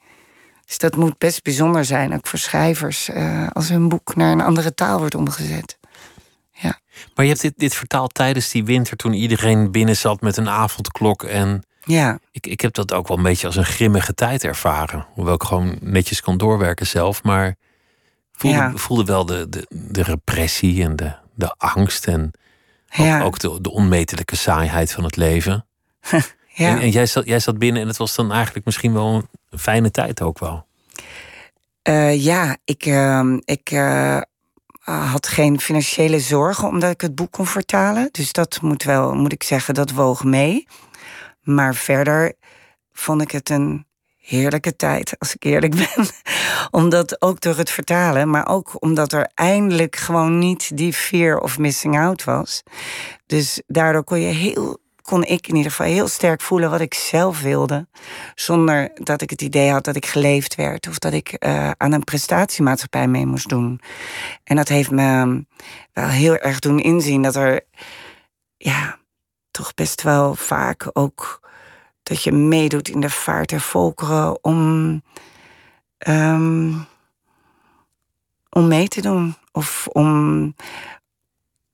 [0.66, 4.40] Dus dat moet best bijzonder zijn, ook voor schrijvers, eh, als hun boek naar een
[4.40, 5.78] andere taal wordt omgezet.
[7.14, 10.48] Maar je hebt dit, dit vertaald tijdens die winter toen iedereen binnen zat met een
[10.48, 11.22] avondklok.
[11.22, 15.06] En Ja, ik, ik heb dat ook wel een beetje als een grimmige tijd ervaren.
[15.14, 17.22] Hoewel ik gewoon netjes kon doorwerken zelf.
[17.22, 17.56] Maar
[18.32, 18.72] voelde, Ja.
[18.74, 22.06] voelde wel de, de, de repressie en de, de angst.
[22.06, 22.30] En
[22.98, 25.66] ook, ja, ook de, de onmetelijke saaiheid van het leven.
[26.10, 26.68] ja.
[26.68, 29.58] En, en jij, zat, jij zat binnen en het was dan eigenlijk misschien wel een
[29.58, 30.66] fijne tijd ook wel.
[31.82, 33.70] Eh, ja, ik, ehm, ik
[34.84, 38.08] eh, had geen financiële zorgen omdat ik het boek kon vertalen.
[38.12, 40.66] Dus dat moet wel, moet ik zeggen, dat woog mee.
[41.42, 42.32] Maar verder
[42.92, 46.06] vond ik het een heerlijke tijd, als ik eerlijk ben.
[46.70, 51.58] omdat ook door het vertalen, maar ook omdat er eindelijk gewoon niet die fear of
[51.58, 52.62] missing out was.
[53.26, 54.82] Dus daardoor kon je heel.
[55.04, 57.86] Kon ik in ieder geval heel sterk voelen wat ik zelf wilde.
[58.34, 60.88] Zonder dat ik het idee had dat ik geleefd werd.
[60.88, 63.80] Of dat ik eh, aan een prestatiemaatschappij mee moest doen.
[64.44, 65.44] En dat heeft me
[65.92, 67.60] wel heel erg doen inzien dat er.
[68.56, 68.98] Ja,
[69.50, 71.40] toch best wel vaak ook.
[72.02, 75.02] Dat je meedoet in de vaart der volkeren om.
[75.98, 76.72] ehm,
[78.50, 79.36] om mee te doen.
[79.52, 80.54] Of om.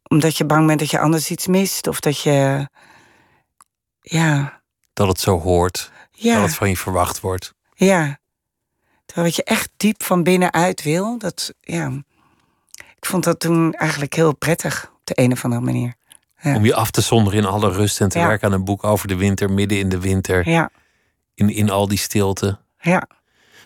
[0.09, 1.87] Omdat je bang bent dat je anders iets mist.
[1.87, 2.69] Of dat je.
[4.19, 4.61] Ja.
[4.93, 5.91] Dat het zo hoort.
[6.11, 6.35] Ja.
[6.35, 7.55] Dat het van je verwacht wordt.
[7.75, 8.19] Ja.
[9.07, 12.03] Terwijl wat je echt diep van binnenuit wil, dat, ja.
[12.97, 15.95] Ik vond dat toen eigenlijk heel prettig, op de een of andere manier.
[16.43, 16.55] Ja.
[16.57, 18.27] Om je af te zonderen in alle rust en te Ja.
[18.27, 20.49] werken aan een boek over de winter, midden in de winter.
[20.49, 20.71] Ja,
[21.35, 22.59] In, in al die stilte.
[22.81, 23.07] ja.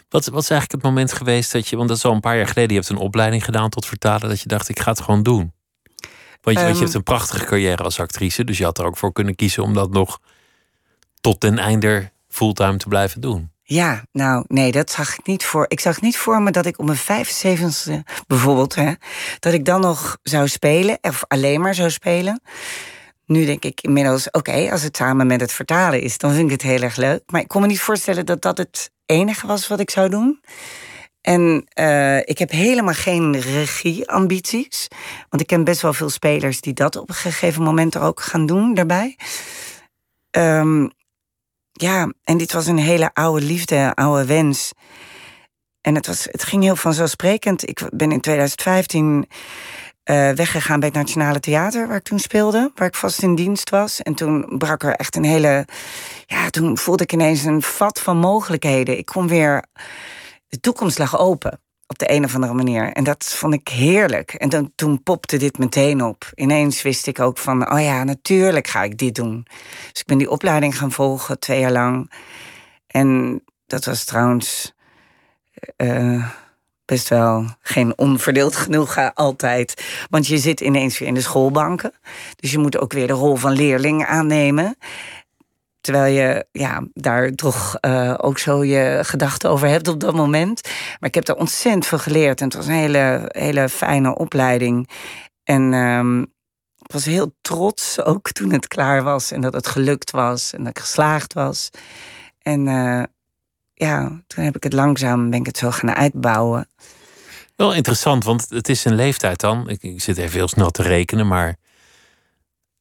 [0.08, 2.36] Wat, wat is eigenlijk het moment geweest dat je, want dat is al een paar
[2.36, 5.00] jaar geleden, je hebt een opleiding gedaan tot vertalen, dat je dacht, ik ga het
[5.00, 5.52] gewoon doen.
[6.40, 6.78] Want je, want je Ehm.
[6.82, 9.74] hebt een prachtige carrière als actrice, dus je had er ook voor kunnen kiezen om
[9.74, 10.20] dat nog
[11.24, 13.50] tot den einde fulltime te blijven doen.
[13.62, 15.64] Ja, nou, nee, dat zag ik niet voor.
[15.68, 17.92] Ik zag niet voor me dat ik op mijn 75ste,
[18.26, 18.92] bijvoorbeeld, hè,
[19.38, 22.40] dat ik dan nog zou spelen, of alleen maar zou spelen.
[23.26, 26.50] Nu denk ik inmiddels, oké, als het samen met het vertalen is, dan vind ik
[26.50, 27.22] het heel erg leuk.
[27.26, 30.40] Maar ik kon me niet voorstellen dat dat het enige was wat ik zou doen.
[31.20, 34.88] En eh, ik heb helemaal geen regieambities.
[35.28, 38.20] Want ik ken best wel veel spelers die dat op een gegeven moment er ook
[38.20, 39.16] gaan doen daarbij.
[40.30, 40.86] Ehm,
[41.76, 44.72] ja, en dit was een hele oude liefde, oude wens.
[45.80, 47.68] En het, was, het ging heel vanzelfsprekend.
[47.68, 49.28] Ik ben in 2015
[50.02, 53.70] eh, weggegaan bij het Nationale Theater, waar ik toen speelde, waar ik vast in dienst
[53.70, 54.02] was.
[54.02, 55.66] En toen brak er echt een hele.
[56.26, 58.98] Ja, toen voelde ik ineens een vat van mogelijkheden.
[58.98, 59.64] Ik kon weer.
[60.48, 61.63] De toekomst lag open
[61.94, 62.92] op de een of andere manier.
[62.92, 64.32] En dat vond ik heerlijk.
[64.32, 66.30] En dan, toen popte dit meteen op.
[66.34, 69.46] Ineens wist ik ook van, oh ja, natuurlijk ga ik dit doen.
[69.92, 72.12] Dus ik ben die opleiding gaan volgen, twee jaar lang.
[72.86, 74.74] En dat was trouwens
[75.76, 76.28] eh,
[76.84, 79.84] best wel geen onverdeeld genoegen altijd.
[80.10, 81.92] Want je zit ineens weer in de schoolbanken.
[82.36, 84.76] Dus je moet ook weer de rol van leerling aannemen.
[85.84, 90.60] Terwijl je ja, daar toch eh, ook zo je gedachten over hebt op dat moment.
[91.00, 92.40] Maar ik heb daar ontzettend veel geleerd.
[92.40, 94.88] En het was een hele, hele fijne opleiding.
[95.42, 96.20] En ehm,
[96.78, 99.30] ik was heel trots ook toen het klaar was.
[99.30, 100.52] En dat het gelukt was.
[100.52, 101.70] En dat ik geslaagd was.
[102.38, 103.02] En eh,
[103.74, 106.68] ja, toen heb ik het langzaam, ben ik het zo gaan uitbouwen.
[107.56, 109.68] Wel interessant, want het is een leeftijd dan.
[109.68, 111.56] Ik, ik zit even heel snel te rekenen, maar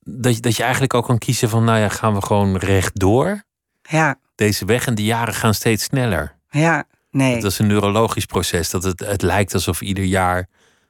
[0.03, 3.43] dat je, dat je eigenlijk ook kan kiezen van, nou ja, gaan we gewoon rechtdoor
[3.81, 6.35] Ja, deze weg en de jaren gaan steeds sneller.
[6.49, 7.41] ja, nee.
[7.41, 8.69] Dat is een neurologisch proces.
[8.69, 10.47] Dat het, het lijkt alsof ieder jaar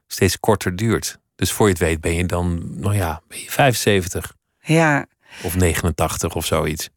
[0.08, 1.20] steeds korter duurt.
[1.36, 5.06] Dus voor je het weet ben je dan, nou ja, ben je 75 Ja,
[5.44, 6.90] of 89 of zoiets.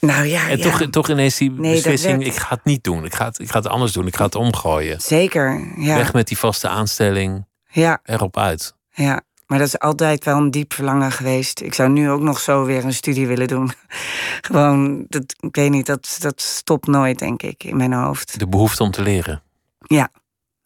[0.00, 0.62] nou ja, En ja.
[0.62, 3.04] toch, toch ineens die Nee, beslissing, ik ga het niet doen.
[3.04, 4.06] Ik ga het, ik ga het anders doen.
[4.06, 5.00] Ik ga het omgooien.
[5.00, 5.96] Zeker, ja.
[5.96, 8.74] Weg met die vaste aanstelling, Ja, erop uit.
[8.92, 9.20] ja.
[9.50, 11.60] Maar dat is altijd wel een diep verlangen geweest.
[11.60, 13.72] Ik zou nu ook nog zo weer een studie willen doen.
[14.46, 18.38] Gewoon, dat, ik weet niet, dat, dat stopt nooit, denk ik, in mijn hoofd.
[18.38, 19.42] De behoefte om te leren.
[19.78, 20.08] Ja,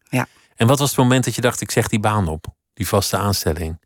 [0.09, 0.27] ja.
[0.55, 2.45] En wat was het moment dat je dacht, ik zeg die baan op?
[2.73, 3.79] Die vaste aanstelling?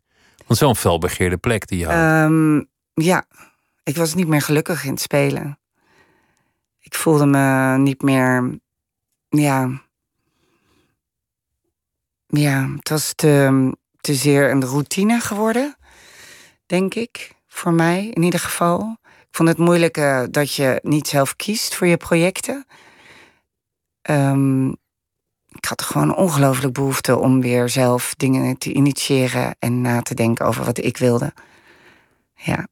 [0.46, 1.92] Want een felbegeerde plek die jou...
[1.92, 2.64] Ehm,
[3.04, 3.24] ja,
[3.82, 5.58] ik was niet meer gelukkig in het spelen.
[6.80, 8.58] Ik voelde me niet meer,
[9.28, 9.80] ja...
[12.26, 15.76] Ja, het was te, te zeer een routine geworden,
[16.66, 17.32] denk ik.
[17.46, 18.96] Voor mij in ieder geval.
[19.02, 22.66] Ik vond het moeilijk eh, dat je niet zelf kiest voor je projecten.
[24.02, 24.68] Ehm,
[25.52, 30.46] ik had gewoon ongelooflijk behoefte om weer zelf dingen te initiëren en na te denken
[30.46, 31.32] over wat ik wilde.
[32.34, 32.68] Ja.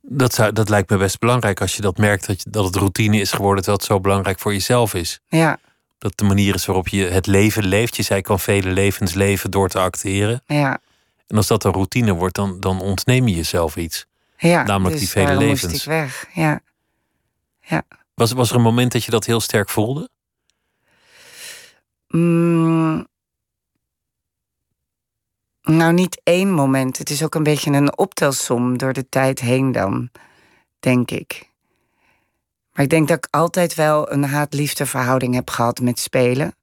[0.00, 2.76] Dat, zou, dat lijkt me best belangrijk als je dat merkt dat, je, dat het
[2.76, 5.20] routine is geworden, terwijl het zo belangrijk voor jezelf is.
[5.28, 5.58] Ja.
[6.00, 7.96] Dat de manier is waarop je het leven leeft.
[7.96, 10.42] Je zei, kan vele levens leven door te acteren.
[10.46, 10.78] Ja.
[11.26, 14.06] En als dat een routine wordt, dan, dan ontneem je jezelf iets.
[14.36, 15.62] Ja, Namelijk dus die vele levens.
[15.62, 16.26] moest ik weg.
[16.34, 16.60] Ja.
[17.60, 17.82] Ja.
[18.14, 20.08] Was, was er een moment dat je dat heel sterk voelde?
[22.08, 23.06] Mm.
[25.62, 26.98] Nou, niet één moment.
[26.98, 30.10] Het is ook een beetje een optelsom door de tijd heen dan,
[30.80, 31.49] denk ik.
[32.72, 36.54] Maar ik denk dat ik altijd wel een haat-liefde verhouding heb gehad met spelen.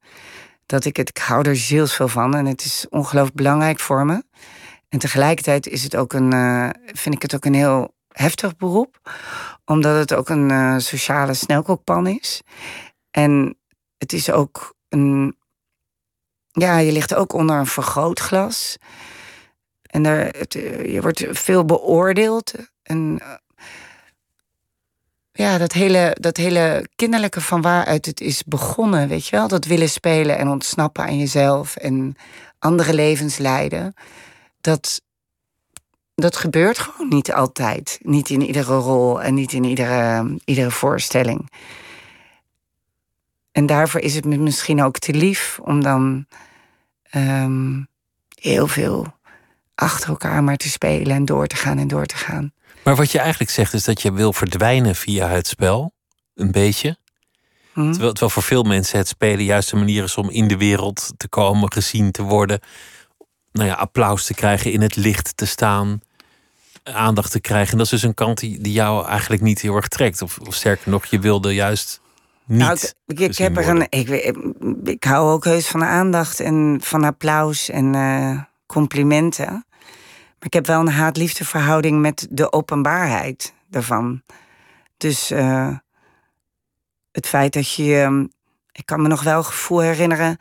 [0.65, 4.23] Dat ik het, ik hou er zielsveel van en het is ongelooflijk belangrijk voor me.
[4.89, 9.11] En tegelijkertijd is het ook een, eh, vind ik het ook een heel heftig beroep,
[9.65, 12.41] omdat het ook een eh, sociale snelkookpan is.
[13.11, 13.57] En
[13.97, 15.37] het is ook een.
[16.51, 18.77] Ja, je ligt ook onder een vergrootglas.
[19.81, 22.53] En eh, je wordt veel beoordeeld.
[22.83, 23.21] En
[25.37, 29.47] ja, dat hele, dat hele kinderlijke van waaruit het is begonnen, weet je wel?
[29.47, 32.15] Dat willen spelen en ontsnappen aan jezelf en
[32.59, 33.93] andere levens leiden.
[34.61, 35.01] Dat,
[36.15, 37.99] dat gebeurt gewoon niet altijd.
[38.01, 41.51] Niet in iedere rol en niet in iedere, iedere voorstelling.
[43.51, 46.25] En daarvoor is het me misschien ook te lief om dan
[47.03, 47.83] ehm,
[48.39, 49.05] heel veel
[49.75, 52.53] achter elkaar maar te spelen en door te gaan en door te gaan.
[52.87, 55.93] Maar wat je eigenlijk zegt is dat je wil verdwijnen via het spel.
[56.35, 56.97] Een beetje.
[57.73, 57.91] Hm?
[57.91, 61.13] Terwijl, terwijl voor veel mensen het spelen juist een manier is om in de wereld
[61.17, 62.59] te komen, gezien te worden.
[63.51, 66.01] Nou ja, applaus te krijgen, in het licht te staan.
[66.83, 67.71] Aandacht te krijgen.
[67.71, 70.21] En dat is dus een kant die, die jou eigenlijk niet heel erg trekt.
[70.21, 72.01] Of, of sterker nog, je wilde juist
[72.45, 72.59] niet.
[72.59, 73.87] Nou, ik, heb er een.
[73.89, 74.09] Ik,
[74.83, 79.66] ik hou ook heus van aandacht en van applaus en eh, complimenten.
[80.39, 84.21] Maar ik heb wel een haat-liefde verhouding met de openbaarheid daarvan.
[84.97, 85.75] Dus eh,
[87.11, 87.95] het feit dat je.
[88.01, 88.25] ehm,
[88.71, 90.37] Ik kan me nog wel gevoel herinneren.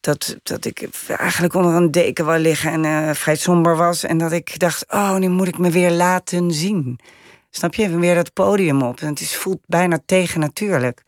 [0.00, 4.04] Dat, dat ik eigenlijk onder een deken wou liggen en eh, vrij somber was.
[4.04, 6.98] En dat ik dacht: oh, nu moet ik me weer laten zien.
[7.50, 7.98] Snap je?
[7.98, 9.00] Weer dat podium op.
[9.00, 11.02] En het is, voelt bijna tegennatuurlijk.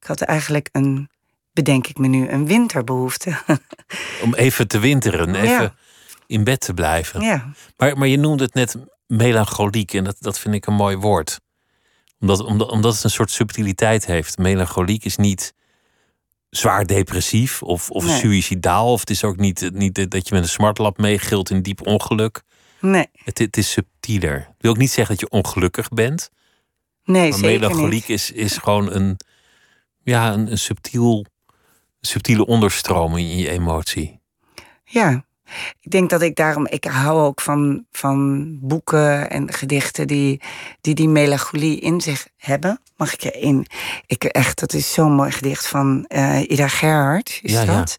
[0.00, 1.08] Ik had eigenlijk een,
[1.52, 3.36] bedenk ik me nu, een winterbehoefte.
[4.24, 5.74] Om even te winteren, even Ja.
[6.26, 7.20] In bed te blijven.
[7.20, 10.96] ja, Maar, maar je noemde het net melancholiek en dat, dat vind ik een mooi
[10.96, 11.40] woord.
[12.20, 14.38] Omdat, omdat, omdat het een soort subtiliteit heeft.
[14.38, 15.54] Melancholiek is niet
[16.50, 18.18] zwaar depressief of, of Nee.
[18.18, 18.92] suïcidaal.
[18.92, 22.42] Of het is ook niet, niet dat je met een smartlap meegilt in diep ongeluk.
[22.80, 24.36] nee, Het, het is subtieler.
[24.38, 26.30] Ik wil ook niet zeggen dat je ongelukkig bent.
[27.04, 28.18] nee Maar zeker melancholiek niet.
[28.18, 29.16] is, is gewoon een,
[30.02, 31.26] ja, een, een subtiel,
[32.00, 34.20] subtiele onderstroming in je emotie.
[34.84, 35.24] Ja,
[35.80, 40.40] ik denk dat ik daarom, ik hou ook van, van boeken en gedichten die,
[40.80, 42.80] die die melancholie in zich hebben.
[42.96, 43.66] Mag ik erin?
[44.06, 47.76] Ik echt, dat is zo'n mooi gedicht van eh, Ida Gerhard, is Ja, ja.
[47.76, 47.96] dat?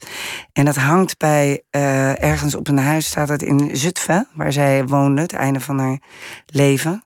[0.54, 4.86] En dat hangt bij, eh, ergens op een huis, staat het in Zutphen, waar zij
[4.86, 6.00] woonde, het einde van haar
[6.46, 7.04] leven.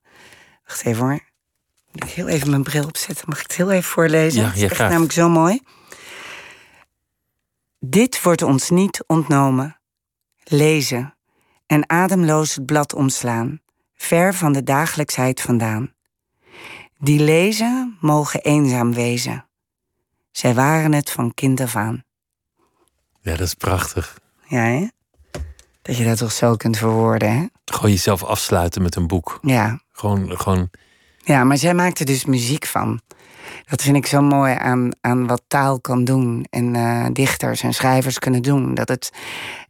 [0.66, 1.20] Wacht even hoor.
[1.92, 3.26] Moet ik heel even mijn bril opzetten?
[3.28, 4.42] Mag ik het heel even voorlezen?
[4.42, 4.90] Ja, het is ja, echt graag.
[4.90, 5.62] namelijk zo mooi.
[7.80, 9.79] Dit wordt ons niet ontnomen.
[10.52, 11.16] Lezen
[11.66, 13.62] en ademloos het blad omslaan,
[13.96, 15.94] ver van de dagelijksheid vandaan.
[16.98, 19.46] Die lezen mogen eenzaam wezen.
[20.32, 22.04] Zij waren het van kind af aan.
[23.22, 24.20] Ja, dat is prachtig.
[24.48, 24.88] Ja, hè?
[25.82, 27.46] Dat je dat toch zo kunt verwoorden, hè?
[27.66, 29.40] Gewoon jezelf afsluiten met een boek.
[29.42, 29.82] Ja.
[29.92, 30.70] Gewoon, gewoon
[31.24, 33.02] Ja, maar zij maakte dus muziek van.
[33.70, 36.46] Dat vind ik zo mooi aan, aan wat taal kan doen.
[36.50, 38.74] En eh, dichters en schrijvers kunnen doen.
[38.74, 39.12] Dat het,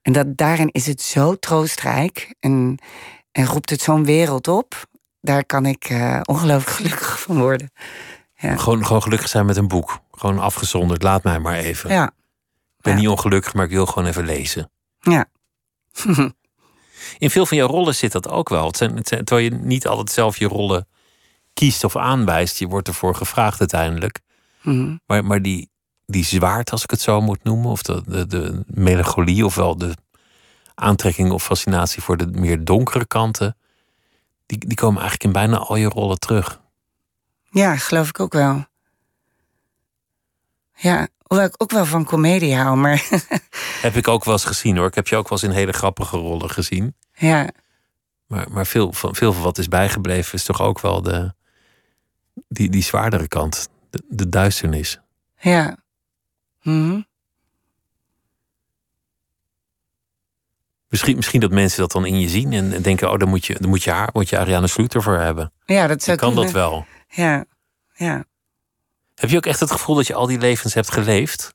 [0.02, 2.36] en dat, daarin is het zo troostrijk.
[2.40, 2.78] En,
[3.32, 4.86] en roept het zo'n wereld op.
[5.22, 7.72] Daar kan ik eh, ongelooflijk gelukkig van worden.
[8.36, 10.00] Gewoon, gewoon gelukkig zijn met een boek.
[10.12, 11.04] Gewoon afgezonderd.
[11.04, 11.90] Laat mij maar even.
[11.90, 12.06] Ja,
[12.78, 13.00] Ik ben ja.
[13.00, 14.72] niet ongelukkig, maar ik wil gewoon even lezen.
[15.00, 15.26] ja.
[17.18, 18.68] In veel van jouw rollen zit dat ook wel.
[18.68, 20.88] Het zijn, het zijn, terwijl je niet altijd zelf je rollen
[21.60, 22.60] kiest of aanwijst.
[22.60, 24.19] Je wordt ervoor gevraagd uiteindelijk.
[24.62, 24.95] Mhm.
[25.06, 25.69] Maar, maar die,
[26.06, 29.95] die zwaard, als ik het zo moet noemen, of de, de, de melancholie, ofwel de
[30.76, 33.58] aantrekking of fascinatie voor de meer donkere kanten,
[34.45, 36.62] die, die komen eigenlijk in bijna al je rollen terug.
[37.50, 38.65] Ja, geloof ik ook wel.
[40.76, 43.08] Ja, hoewel ik ook wel van komedie hou, maar
[43.82, 44.88] Heb ik ook wel eens gezien hoor.
[44.88, 46.95] Ik heb je ook wel eens in hele grappige rollen gezien.
[47.13, 47.50] ja,
[48.28, 51.34] Maar, maar veel, van, veel van wat is bijgebleven is toch ook wel de,
[52.48, 55.00] die, die zwaardere kant, de, de duisternis.
[55.39, 55.78] ja.
[56.62, 57.02] Mhm.
[60.89, 63.46] Misschien, misschien dat mensen dat dan in je zien en, en denken: oh, dan moet
[63.46, 65.52] je, dan moet je haar, moet je Ariane Sluiter voor hebben.
[65.65, 66.86] Ja, dat zou kan dat wel.
[67.08, 67.46] Ja,
[67.94, 68.26] ja.
[69.15, 71.54] Heb je ook echt het gevoel dat je al die levens hebt geleefd?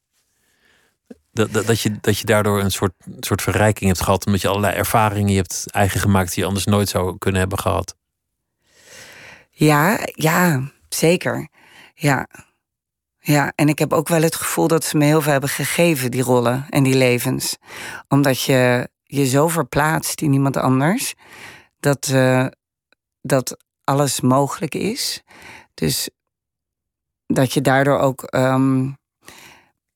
[1.33, 4.49] Dat, dat, dat, je, dat je daardoor een soort, soort verrijking hebt gehad, omdat je
[4.49, 7.97] allerlei ervaringen hebt eigen gemaakt die je anders nooit zou kunnen hebben gehad.
[9.57, 11.49] Ja, ja, zeker.
[11.95, 12.29] Ja.
[13.19, 16.11] Ja, en ik heb ook wel het gevoel dat ze me heel veel hebben gegeven,
[16.11, 17.57] die rollen en die levens.
[18.09, 21.15] Omdat je je zo verplaatst in iemand anders,
[21.81, 22.47] dat, eh,
[23.21, 25.23] dat alles mogelijk is.
[25.75, 26.11] Dus
[27.27, 28.91] dat je daardoor ook ehm,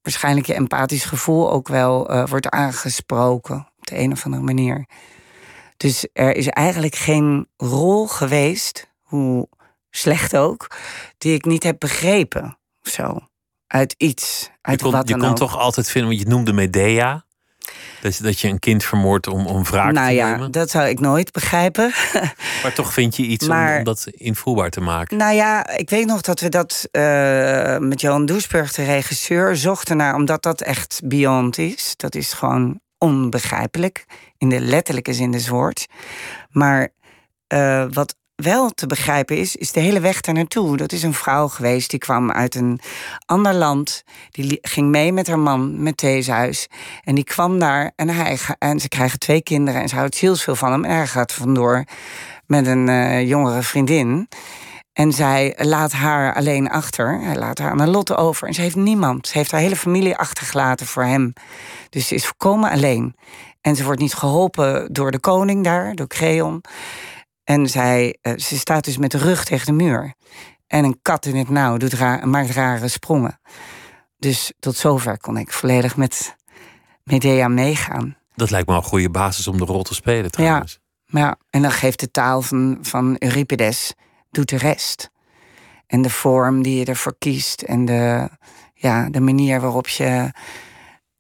[0.03, 4.87] waarschijnlijk je empathisch gevoel ook wel eh, wordt aangesproken op de een of andere manier.
[5.77, 9.49] Dus er is eigenlijk geen rol geweest, hoe
[9.91, 10.77] slecht ook,
[11.19, 12.59] die ik niet heb begrepen.
[12.83, 13.19] of Zo.
[13.67, 14.41] Uit iets.
[14.43, 17.27] Je Uit kon, wat je kon toch altijd vinden, want je noemde Medea.
[18.03, 20.51] Dat je, dat je een kind vermoordt om, om wraak nou te ja, nemen.
[20.51, 21.93] dat zou ik nooit begrijpen.
[22.63, 25.17] Maar toch vind je iets om- Maar- om, dat invoelbaar te maken.
[25.17, 29.97] nou ja, ik weet nog dat we dat eh, met Johan Doesburg, de regisseur, zochten
[29.97, 31.95] naar, omdat dat echt beyond is.
[31.97, 34.05] Dat is gewoon onbegrijpelijk,
[34.39, 35.87] in de letterlijke zin des woords.
[36.51, 36.89] Maar
[37.47, 40.77] eh, wat wel te begrijpen is, is de hele weg daar naartoe.
[40.77, 42.81] Dat is een vrouw geweest die kwam uit een
[43.27, 44.05] ander land.
[44.31, 46.69] Die ging mee met haar man, met Theeshuis.
[47.05, 50.57] En die kwam daar en, hij, en ze krijgen twee kinderen en ze houdt zielsveel
[50.57, 50.85] van hem.
[50.85, 51.85] En hij gaat vandoor
[52.47, 54.29] met een eh, jongere vriendin.
[54.93, 57.21] En zij laat haar alleen achter.
[57.21, 58.49] Hij laat haar aan een lot over.
[58.49, 59.27] En ze heeft niemand.
[59.27, 61.33] Ze heeft haar hele familie achtergelaten voor hem.
[61.91, 63.17] Dus ze is volkomen alleen.
[63.61, 66.63] En ze wordt niet geholpen door de koning daar, door Creon.
[67.49, 70.15] En zij, eh, ze staat dus met de rug tegen de muur.
[70.67, 73.41] En een kat in het nauw doet ra maakt rare sprongen.
[74.19, 76.37] Dus tot zover kon ik volledig met
[77.03, 78.17] Medea meegaan.
[78.35, 80.79] Dat lijkt me een goede basis om de rol te spelen trouwens.
[81.07, 83.95] Maar ja, en dan geeft de taal van, van Euripides
[84.31, 85.11] doet de rest.
[85.87, 88.29] En de vorm die je ervoor kiest en de,
[88.75, 90.31] ja, de manier waarop je,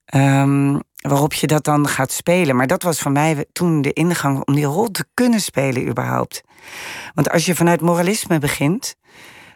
[0.04, 2.56] ehm, waarop je dat dan gaat spelen.
[2.56, 6.42] Maar dat was voor mij toen de ingang om die rol te kunnen spelen überhaupt.
[7.14, 8.94] Want als je vanuit moralisme begint,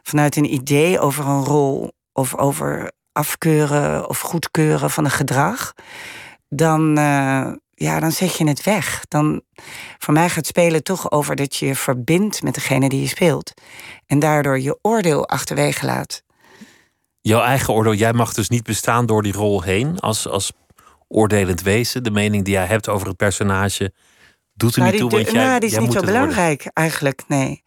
[0.02, 5.72] vanuit een idee over een rol of over afkeuren of goedkeuren van een gedrag,
[6.48, 9.04] dan, eh, ja, dan zet je het weg.
[9.08, 9.42] Dan,
[9.98, 13.52] voor mij gaat spelen toch over dat je je verbindt met degene die je speelt.
[14.06, 16.22] En daardoor je oordeel achterwege laat.
[17.20, 20.52] Jouw eigen oordeel, jij mag dus niet bestaan door die rol heen als, als
[21.12, 22.02] oordelend wezen.
[22.02, 23.92] De mening die jij hebt over het personage
[24.54, 26.14] doet er Nou, niet toe, want jij, nou, die is jij niet zo worden.
[26.14, 27.62] belangrijk eigenlijk, nee.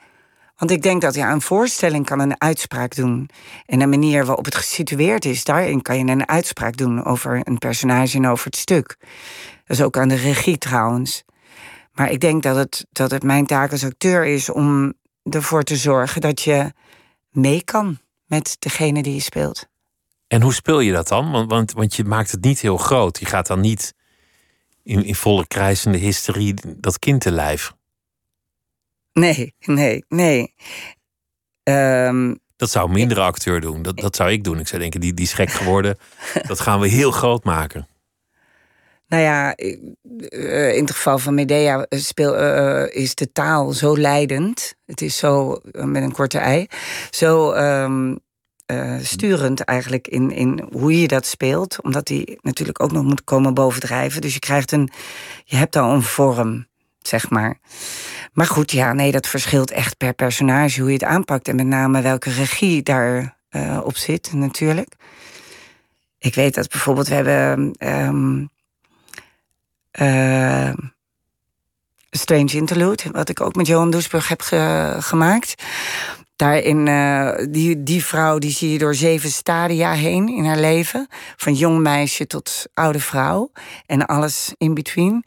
[0.55, 3.29] Want ik denk dat ja, een voorstelling kan een uitspraak doen.
[3.65, 7.57] En de manier waarop het gesitueerd is, daarin kan je een uitspraak doen over een
[7.57, 8.95] personage en over het stuk.
[9.65, 11.23] Dat is ook aan de regie trouwens.
[11.93, 15.75] Maar ik denk dat het, dat het mijn taak als acteur is om ervoor te
[15.75, 16.71] zorgen dat je
[17.31, 19.67] mee kan met degene die je speelt.
[20.27, 21.31] En hoe speel je dat dan?
[21.31, 23.19] Want, want, want je maakt het niet heel groot.
[23.19, 23.93] Je gaat dan niet
[24.83, 27.73] in, in volle krijzende hysterie dat kind te lijf.
[29.13, 30.53] Nee, nee, nee.
[31.63, 33.81] Ehm, Dat zou een mindere acteur doen.
[33.81, 34.59] Dat, dat zou ik doen.
[34.59, 35.97] Ik zou denken, die, die is gek geworden.
[36.47, 37.87] Dat gaan we heel groot maken.
[39.07, 44.75] Nou ja, eh, in het geval van Medea speel, eh, is de taal zo leidend.
[44.85, 46.67] Het is zo, eh, met een korte ei,
[47.09, 48.15] zo ehm,
[48.65, 51.81] eh, sturend eigenlijk in, in hoe je dat speelt.
[51.81, 54.21] Omdat die natuurlijk ook nog moet komen bovendrijven.
[54.21, 54.89] Dus je krijgt een,
[55.43, 56.67] je hebt al een vorm,
[57.01, 57.59] zeg maar.
[58.33, 61.47] Maar goed, ja, nee, dat verschilt echt per personage hoe je het aanpakt.
[61.47, 64.93] En met name welke regie daar eh, op zit, natuurlijk.
[66.19, 67.75] Ik weet dat bijvoorbeeld, we hebben...
[69.91, 70.73] eh,
[72.09, 75.63] Strange Interlude, wat ik ook met Johan Doesburg heb ge- gemaakt.
[76.35, 81.07] Daarin, eh, die, die vrouw die zie je door zeven stadia heen in haar leven.
[81.35, 83.51] Van jong meisje tot oude vrouw.
[83.85, 85.23] En alles in between.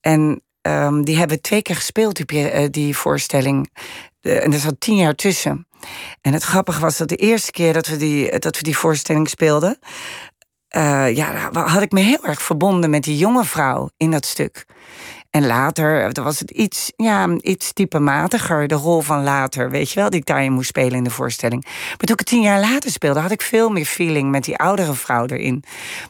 [0.00, 3.70] En ehm, die hebben twee keer gespeeld, die, eh, die voorstelling.
[4.20, 5.66] En er zat tien jaar tussen.
[6.20, 9.28] En het grappige was dat de eerste keer dat we die, dat we die voorstelling
[9.28, 9.78] speelden...
[10.68, 14.64] eh, ja, had ik me heel erg verbonden met die jonge vrouw in dat stuk.
[15.32, 20.00] En later eh, was het iets, ja, iets typematiger, de rol van later, weet je
[20.00, 21.64] wel, die ik daarin moest spelen in de voorstelling.
[21.64, 24.56] Maar toen ik het tien jaar later speelde, had ik veel meer feeling met die
[24.56, 25.64] oudere vrouw erin.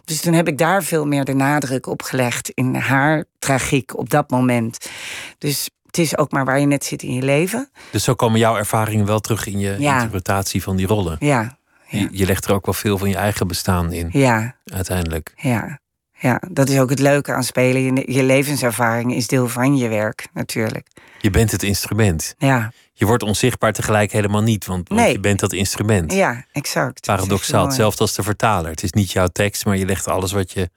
[0.04, 4.10] Dus toen heb ik daar veel meer de nadruk op gelegd in haar tragiek op
[4.10, 4.90] dat moment.
[5.38, 7.70] Dus het is ook maar waar je net zit in je leven.
[7.90, 9.94] Dus zo komen jouw ervaringen wel terug in je Ja.
[9.94, 11.16] interpretatie van die rollen.
[11.20, 11.56] Ja,
[11.88, 15.32] Je, je legt er ook wel veel van je eigen bestaan in, ja, uiteindelijk.
[15.36, 15.80] ja.
[16.22, 17.82] Ja, dat is ook het leuke aan spelen.
[17.94, 20.86] Je, je levenservaring is deel van je werk, natuurlijk.
[21.20, 22.34] Je bent het instrument.
[22.38, 25.12] Ja, Je wordt onzichtbaar tegelijk helemaal niet, want, want Nee.
[25.12, 26.12] je bent dat instrument.
[26.12, 27.06] ja exact.
[27.06, 28.70] Paradoxaal, hetzelfde als de vertaler.
[28.70, 30.70] Het is niet jouw tekst, maar je legt alles wat je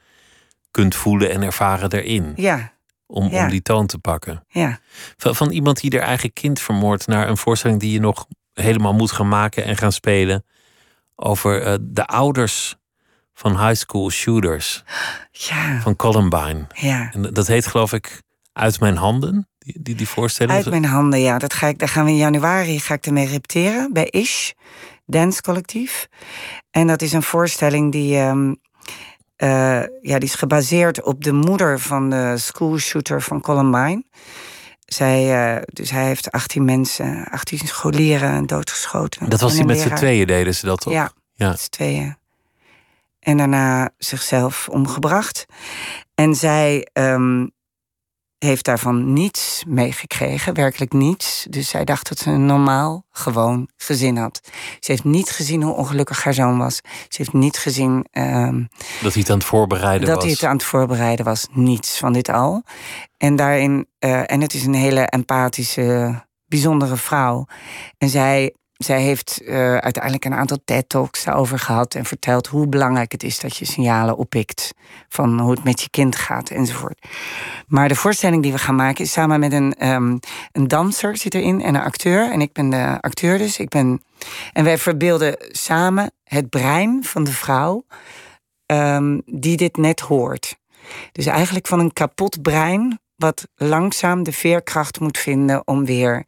[0.72, 2.34] kunt voelen en ervaren erin.
[2.36, 2.74] Ja,
[3.08, 3.44] Om, Ja.
[3.44, 4.44] om die toon te pakken.
[4.48, 4.80] ja.
[5.18, 8.94] Van, van iemand die haar eigen kind vermoordt naar een voorstelling die je nog helemaal
[8.94, 10.46] moet gaan maken en gaan spelen.
[11.16, 12.76] Over eh, de ouders
[13.38, 14.84] van high school shooters
[15.32, 16.68] Ja, van Columbine.
[16.74, 17.10] ja.
[17.14, 18.24] En dat heet geloof ik
[18.54, 20.56] Uit mijn handen, die, die, die voorstelling.
[20.56, 21.38] Uit mijn handen, ja.
[21.38, 24.50] Dat ga ik, daar gaan we in januari ga ik ermee repeteren bij Ish,
[25.06, 26.08] Dance Collectief.
[26.72, 28.54] En dat is een voorstelling die, ehm,
[29.36, 34.04] eh, ja, die is gebaseerd op de moeder van de schoolshooter van Columbine.
[34.86, 39.30] Zij, eh, dus hij heeft 18 mensen, 18 scholieren doodgeschoten.
[39.30, 40.94] Dat was die met z'n tweeën deden ze dat toch?
[40.94, 41.50] Ja, Ja.
[41.50, 42.18] met z'n tweeën.
[43.26, 45.46] En daarna zichzelf omgebracht.
[46.16, 47.46] En zij ehm,
[48.38, 51.46] heeft daarvan niets meegekregen, werkelijk niets.
[51.50, 54.40] Dus zij dacht dat ze een normaal, gewoon gezin had.
[54.80, 56.76] Ze heeft niet gezien hoe ongelukkig haar zoon was.
[56.84, 58.64] Ze heeft niet gezien ehm,
[59.02, 60.24] Dat hij het aan het voorbereiden dat was.
[60.24, 61.48] hij het aan het voorbereiden was.
[61.52, 62.64] Niets van dit al.
[63.18, 67.46] En daarin, eh, en het is een hele empathische, bijzondere vrouw.
[67.98, 73.12] En zij, zij heeft eh, uiteindelijk een aantal TED-talks daarover gehad en verteld hoe belangrijk
[73.12, 74.74] het is dat je signalen oppikt
[75.10, 77.06] van hoe het met je kind gaat enzovoort.
[77.68, 80.18] Maar de voorstelling die we gaan maken is samen met een, ehm,
[80.52, 82.32] een danser zit erin en een acteur.
[82.32, 83.60] En ik ben de acteur dus.
[83.60, 84.04] Ik ben,
[84.54, 87.86] en wij verbeelden samen het brein van de vrouw
[88.66, 90.58] ehm, die dit net hoort.
[91.12, 96.26] Dus eigenlijk van een kapot brein, wat langzaam de veerkracht moet vinden om weer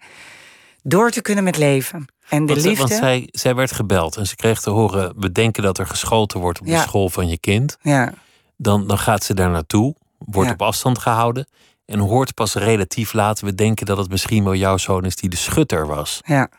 [0.84, 2.08] door te kunnen met leven.
[2.30, 2.88] En de Want, liefde.
[2.88, 6.60] want zij, zij werd gebeld en ze kreeg te horen: bedenken dat er geschoten wordt
[6.60, 7.78] op de school van je kind.
[7.82, 8.14] Ja,
[8.58, 10.54] Dan, dan gaat ze daar naartoe, wordt Ja.
[10.54, 11.48] op afstand gehouden.
[11.86, 15.30] En hoort pas relatief laat we denken dat het misschien wel jouw zoon is die
[15.30, 16.22] de schutter was.
[16.26, 16.50] ja,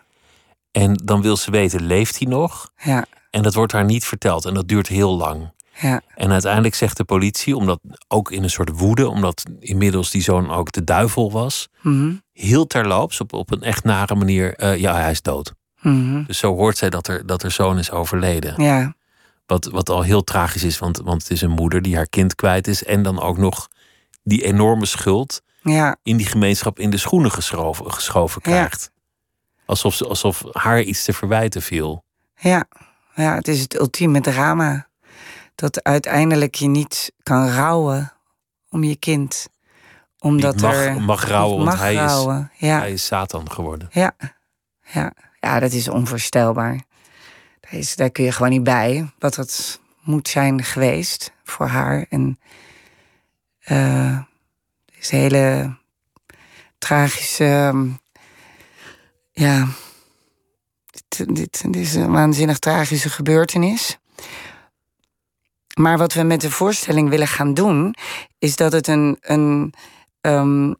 [0.71, 2.71] En dan wil ze weten, leeft hij nog?
[2.83, 5.51] ja, En dat wordt haar niet verteld en dat duurt heel lang.
[5.81, 10.23] ja, En uiteindelijk zegt de politie, omdat ook in een soort woede, omdat inmiddels die
[10.23, 14.77] zoon ook de duivel was, mhm, heel terloops op, op een echt nare manier, eh,
[14.77, 15.55] ja, hij is dood.
[15.81, 18.63] Mhm, Dus zo hoort zij dat er, dat er zoon is overleden.
[18.63, 18.95] ja,
[19.47, 22.35] Wat, wat al heel tragisch is, want, want het is een moeder die haar kind
[22.35, 22.85] kwijt is.
[22.85, 23.69] En dan ook nog
[24.23, 28.51] die enorme schuld ja, in die gemeenschap in de schoenen geschoven, geschoven Ja.
[28.51, 28.91] krijgt.
[29.67, 32.05] Alsof, ze- alsof haar iets te verwijten viel.
[32.37, 32.65] ja,
[33.15, 33.35] ja.
[33.35, 34.87] Het is het ultieme drama.
[35.55, 38.13] Dat uiteindelijk je niet kan rouwen
[38.69, 39.49] om je kind.
[40.19, 41.01] Omdat mag, er.
[41.03, 42.51] mag rouwen, want mag hij is, rouwen.
[42.57, 42.79] Ja.
[42.79, 43.89] hij is Satan geworden.
[43.93, 44.13] Ja,
[44.93, 45.13] ja.
[45.41, 46.81] Ja, dat is onvoorstelbaar.
[47.61, 52.07] Daar, daar kun je gewoon niet bij wat het moet zijn geweest voor haar.
[52.09, 52.39] En
[53.59, 54.27] het
[54.99, 55.77] is een hele
[56.79, 57.45] tragische.
[57.45, 57.89] ehm,
[59.33, 59.69] ja,
[60.91, 63.99] dit, dit, dit is een waanzinnig tragische gebeurtenis.
[65.75, 67.95] Maar wat we met de voorstelling willen gaan doen,
[68.39, 69.75] is dat het een, een,
[70.21, 70.73] ehm,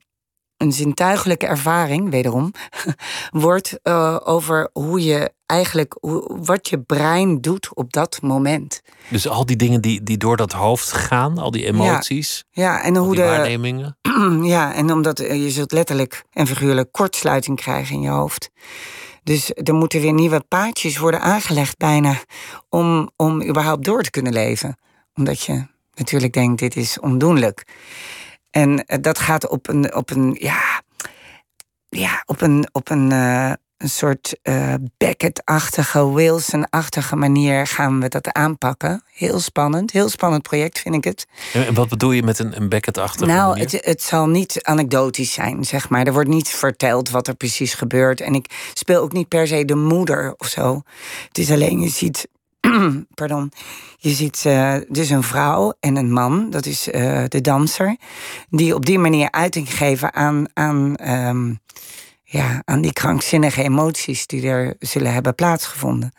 [0.59, 2.53] een zintuigelijke ervaring, wederom,
[3.31, 8.81] wordt eh, over hoe je eigenlijk, hoe, wat je brein doet op dat moment.
[9.09, 12.97] Dus al die dingen die, die door dat hoofd gaan, al die emoties, Ja, en
[12.97, 13.23] hoe de.
[13.23, 13.97] waarnemingen.
[14.43, 18.51] Ja, en omdat eh, je zult letterlijk en figuurlijk kortsluiting krijgen in je hoofd.
[19.23, 22.15] Dus er moeten weer nieuwe paadjes worden aangelegd bijna
[22.69, 24.79] om, om überhaupt door te kunnen leven.
[25.15, 27.65] Omdat je natuurlijk denkt, dit is ondoenlijk.
[28.51, 30.83] En eh, dat gaat op een, op een ja,
[31.89, 38.33] ja, op een, op een, eh, een soort eh Beckett-achtige, Wilson-achtige manier gaan we dat
[38.33, 39.03] aanpakken.
[39.13, 41.27] Heel spannend, heel spannend project vind ik het.
[41.53, 43.65] En, en wat bedoel je met een, een Beckett-achtige Nou, manier?
[43.71, 46.07] het, het zal niet anekdotisch zijn, zeg maar.
[46.07, 48.21] Er wordt niet verteld wat er precies gebeurt.
[48.21, 50.83] En ik speel ook niet per se de moeder of zo.
[51.29, 52.29] Het is alleen, je ziet
[53.15, 53.53] pardon,
[53.97, 57.97] je ziet uh, dus een vrouw en een man, dat is uh, de danser,
[58.51, 61.61] die op die manier uiting geven aan, aan, um,
[62.23, 66.13] ja, aan die krankzinnige emoties die er zullen hebben plaatsgevonden.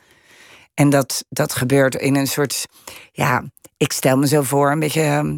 [0.73, 2.65] En dat, dat gebeurt in een soort,
[3.11, 3.43] ja,
[3.77, 5.37] ik stel me zo voor, een beetje um,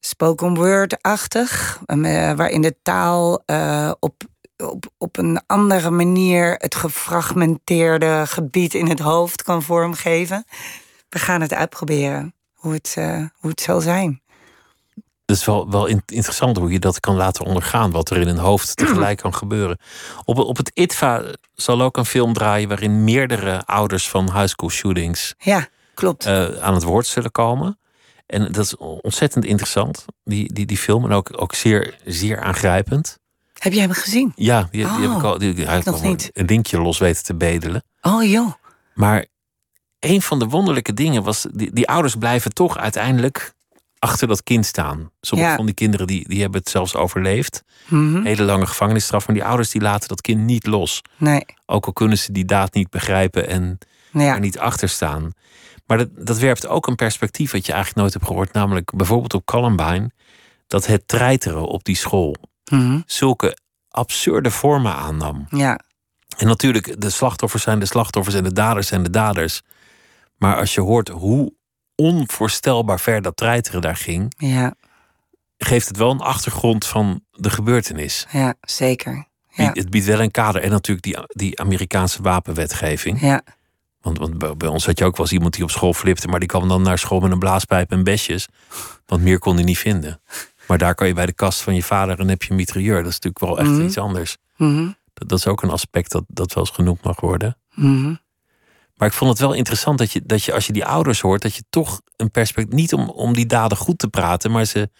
[0.00, 3.42] spoken word-achtig, uh, waarin de taal
[3.98, 4.22] op
[4.70, 10.44] op, op een andere manier het gefragmenteerde gebied in het hoofd kan vormgeven.
[11.08, 14.22] We gaan het uitproberen hoe het, uh, hoe het zal zijn.
[15.26, 18.38] Het is wel, wel interessant hoe je dat kan laten ondergaan, wat er in een
[18.38, 19.78] hoofd tegelijk kan gebeuren.
[20.24, 21.22] Op, op het ITVA
[21.54, 26.26] zal ook een film draaien waarin meerdere ouders van high school shootings ja, klopt.
[26.26, 27.78] Uh, aan het woord zullen komen.
[28.26, 31.04] En dat is ontzettend interessant, die, die, die film.
[31.04, 33.18] En ook, ook zeer, zeer aangrijpend.
[33.64, 34.32] Heb jij hem gezien?
[34.36, 35.38] Ja, die, die heb ik Oh, al.
[35.38, 36.30] Die, nog niet.
[36.32, 37.82] een linkje los weten te bedelen.
[38.02, 38.52] Oh joh.
[38.94, 39.26] Maar
[40.00, 43.54] een van de wonderlijke dingen was, die, die ouders blijven toch uiteindelijk
[43.98, 45.10] achter dat kind staan.
[45.20, 45.56] Sommige Ja.
[45.56, 47.62] van die kinderen die, die hebben het zelfs overleefd.
[47.88, 48.22] Mhm.
[48.22, 49.26] Hele lange gevangenisstraf.
[49.26, 51.00] Maar die ouders die laten dat kind niet los.
[51.16, 51.44] Nee.
[51.66, 53.78] Ook al kunnen ze die daad niet begrijpen en
[54.12, 54.34] Ja.
[54.34, 55.32] er niet achter staan.
[55.86, 58.52] Maar dat, dat werpt ook een perspectief wat je eigenlijk nooit hebt gehoord.
[58.52, 60.10] Namelijk bijvoorbeeld op Columbine.
[60.66, 62.36] Dat het treiteren op die school
[62.70, 63.00] Mhm.
[63.06, 63.56] zulke
[63.88, 65.46] absurde vormen aannam.
[65.50, 65.80] Ja.
[66.36, 69.62] En natuurlijk, de slachtoffers zijn de slachtoffers en de daders zijn de daders.
[70.36, 71.52] Maar als je hoort hoe
[71.94, 74.74] onvoorstelbaar ver dat treiteren daar ging, Ja.
[75.58, 78.26] geeft het wel een achtergrond van de gebeurtenis.
[78.30, 78.54] Ja.
[78.60, 79.26] Zeker.
[79.50, 79.70] Ja.
[79.72, 80.62] Het biedt wel een kader.
[80.62, 83.20] En natuurlijk die, die Amerikaanse wapenwetgeving.
[83.20, 83.42] Ja.
[84.00, 86.28] Want, want bij- bij ons had je ook wel eens iemand die op school flipte,
[86.28, 88.46] maar die kwam dan naar school met een blaaspijp en besjes.
[89.06, 90.20] Want meer kon hij niet vinden.
[90.66, 93.02] Maar daar kan je bij de kast van je vader en heb je een mitrailleur.
[93.02, 93.86] Dat is natuurlijk wel echt Mhm.
[93.86, 94.36] iets anders.
[94.56, 94.90] Mhm.
[95.14, 97.56] Dat, dat is ook een aspect dat, dat wel eens genoemd mag worden.
[97.74, 98.14] Mhm.
[98.94, 101.42] Maar ik vond het wel interessant dat je, dat je als je die ouders hoort,
[101.42, 102.74] dat je toch een perspectief.
[102.74, 104.90] Niet om, om die daden goed te praten, maar ze,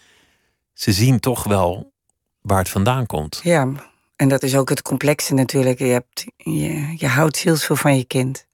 [0.73, 1.93] ze zien toch wel
[2.41, 3.41] waar het vandaan komt.
[3.43, 3.69] Ja,
[4.17, 5.79] en dat is ook het complexe natuurlijk.
[5.79, 8.47] Je, hebt, je, je houdt zielsveel van je kind.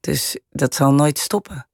[0.00, 1.66] Dus dat zal nooit stoppen.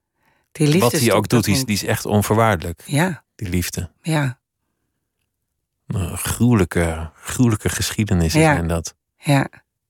[0.52, 2.82] Die liefde Wat hij ook doet, die is, die is echt onvoorwaardelijk.
[2.86, 3.90] Ja, Die liefde.
[4.02, 4.38] ja,
[5.86, 8.54] Een gruwelijke, gruwelijke geschiedenissen Ja.
[8.54, 8.94] zijn dat.
[9.16, 9.48] ja,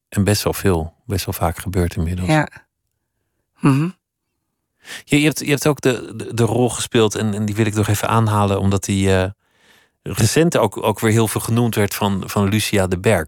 [0.08, 0.94] En best wel veel.
[1.06, 2.28] Best wel vaak gebeurt inmiddels.
[2.28, 2.48] ja.
[3.60, 3.88] Mhm.
[5.04, 7.66] Je, je, hebt, je hebt ook de, de, de rol gespeeld, en, en die wil
[7.66, 9.30] ik nog even aanhalen, omdat die eh,
[10.02, 13.26] recent ook, ook weer heel veel genoemd werd van, van Lucia de Berg.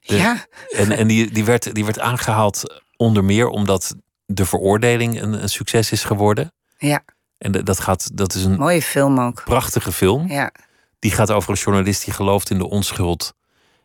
[0.00, 3.96] De- Ja, En, en die, die, werd, die werd aangehaald onder meer omdat
[4.26, 6.52] de veroordeling een, een succes is geworden.
[6.78, 7.02] ja.
[7.40, 9.42] En dat, gaat, dat is een Mooie film ook.
[9.44, 10.28] prachtige film.
[10.28, 10.52] Ja,
[10.98, 13.34] Die gaat over een journalist die gelooft in de onschuld.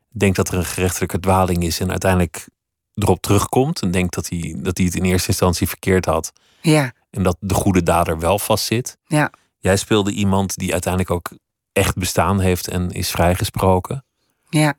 [0.09, 2.47] Denkt dat er een gerechtelijke dwaling is en uiteindelijk
[2.93, 3.81] erop terugkomt.
[3.81, 6.31] En denkt dat hij, dat hij het in eerste instantie verkeerd had.
[6.61, 8.97] ja, En dat de goede dader wel vastzit.
[9.07, 11.31] ja, Jij speelde iemand die uiteindelijk ook
[11.73, 14.05] echt bestaan heeft en is vrijgesproken.
[14.49, 14.73] ja.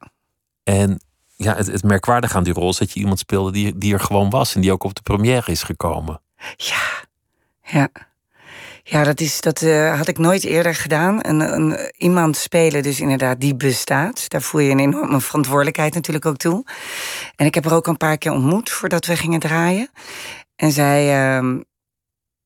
[0.62, 1.00] En
[1.36, 4.00] ja, het, het merkwaardige aan die rol is dat je iemand speelde die, die er
[4.00, 4.54] gewoon was.
[4.54, 6.20] En die ook op de première is gekomen.
[6.56, 6.82] Ja,
[7.62, 7.88] ja.
[8.88, 11.18] Ja, dat, is, dat eh, had ik nooit eerder gedaan.
[11.20, 14.28] Een, een, iemand spelen, dus inderdaad, die bestaat.
[14.28, 16.64] Daar voel je een enorme verantwoordelijkheid natuurlijk ook toe.
[17.36, 19.90] En ik heb haar ook een paar keer ontmoet voordat we gingen draaien.
[20.56, 21.60] En zij, ehm,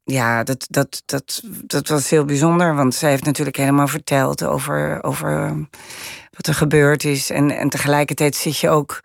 [0.02, 2.74] ja, dat, dat, dat, dat was heel bijzonder.
[2.74, 5.64] Want zij heeft natuurlijk helemaal verteld over, over ehm,
[6.30, 7.30] wat er gebeurd is.
[7.30, 9.00] En, en tegelijkertijd zit je ook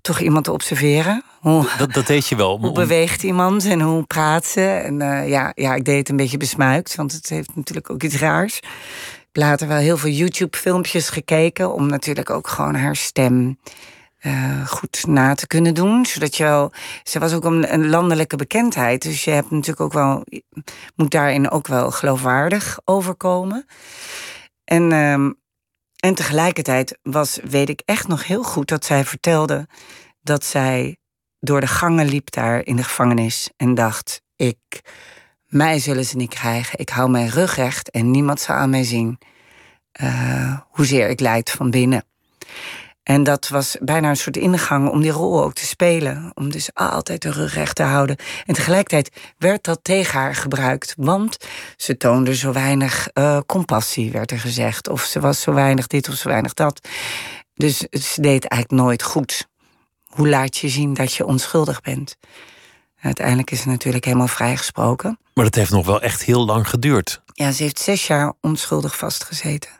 [0.00, 1.22] toch iemand te observeren.
[1.46, 2.58] Hoe, Dat, dat deed je wel.
[2.58, 4.60] hoe beweegt iemand en hoe praat ze?
[4.60, 8.02] En eh, ja, ja, ik deed het een beetje besmuikt, want het heeft natuurlijk ook
[8.02, 8.56] iets raars.
[8.56, 8.64] Ik
[9.32, 13.58] heb later wel heel veel YouTube-filmpjes gekeken om natuurlijk ook gewoon haar stem
[14.18, 16.06] eh, goed na te kunnen doen.
[16.06, 16.72] Zodat je wel.
[17.02, 20.24] Ze was ook een, een landelijke bekendheid, dus je hebt natuurlijk ook wel.
[20.96, 23.66] moet daarin ook wel geloofwaardig overkomen.
[24.64, 24.92] En.
[24.92, 25.30] ehm,
[25.96, 29.66] en tegelijkertijd was, weet ik echt nog heel goed dat zij vertelde
[30.22, 30.96] dat zij
[31.40, 34.80] door de gangen liep daar in de gevangenis en dacht: ik,
[35.46, 36.78] mij zullen ze niet krijgen.
[36.78, 39.18] Ik hou mijn rug recht en niemand zal aan mij zien
[39.92, 42.04] eh, hoezeer ik lijd van binnen.
[43.02, 46.30] En dat was bijna een soort ingang om die rol ook te spelen.
[46.34, 48.16] Om dus altijd de rug recht te houden.
[48.46, 50.94] En tegelijkertijd werd dat tegen haar gebruikt.
[50.96, 51.36] Want
[51.76, 54.88] ze toonde zo weinig eh, compassie, werd er gezegd.
[54.88, 56.88] Of ze was zo weinig dit of zo weinig dat.
[57.54, 59.48] Dus ze deed eigenlijk nooit goed.
[60.16, 62.16] Hoe laat je zien dat je onschuldig bent?
[63.00, 65.18] Uiteindelijk is ze natuurlijk helemaal vrijgesproken.
[65.34, 67.22] Maar dat heeft nog wel echt heel lang geduurd.
[67.32, 69.70] Ja, ze heeft zes jaar onschuldig vastgezeten.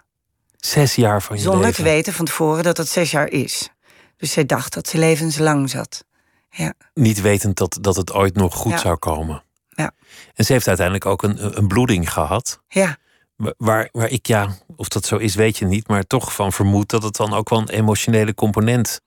[0.56, 1.74] Zes jaar van je Zonder leven.
[1.84, 3.68] te weten van tevoren dat het zes jaar is.
[4.16, 6.04] Dus zij dacht dat ze levenslang zat.
[6.50, 6.72] Ja.
[6.94, 8.78] Niet wetend dat, dat het ooit nog goed Ja.
[8.78, 9.42] zou komen.
[9.70, 9.90] Ja.
[10.34, 12.60] En ze heeft uiteindelijk ook een, een bloeding gehad.
[12.68, 12.96] Ja,
[13.36, 15.88] Wa- Waar, waar ik, ja, of dat zo is, weet je niet.
[15.88, 19.00] Maar toch van vermoed dat het dan ook wel een emotionele component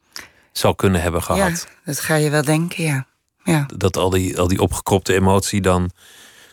[0.59, 1.67] zou kunnen hebben ja, gehad.
[1.85, 3.05] dat ga je wel denken, ja.
[3.43, 3.65] Ja.
[3.77, 5.91] Dat al die, al die opgekropte emotie dan.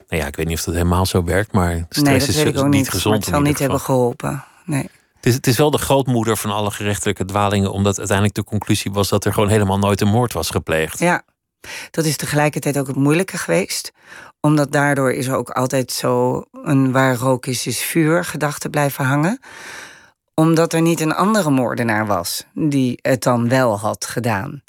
[0.09, 2.37] Nou ja, ik weet niet of dat helemaal zo werkt, maar stress nee, dat is
[2.37, 2.89] ik ook niet.
[2.89, 3.05] gezond.
[3.05, 4.45] maar het zal niet hebben geholpen.
[4.65, 4.89] Nee.
[5.17, 8.93] Het is, het is wel de grootmoeder van alle gerechtelijke dwalingen, omdat uiteindelijk de conclusie
[8.93, 10.99] was dat er gewoon helemaal nooit een moord was gepleegd.
[10.99, 11.23] Ja,
[11.91, 13.93] dat is tegelijkertijd ook het moeilijke geweest.
[14.41, 19.05] Omdat daardoor is er ook altijd zo een waar rook is, is vuur gedachte blijven
[19.05, 19.41] hangen.
[20.41, 24.63] Omdat er niet een andere moordenaar was die het dan wel had gedaan.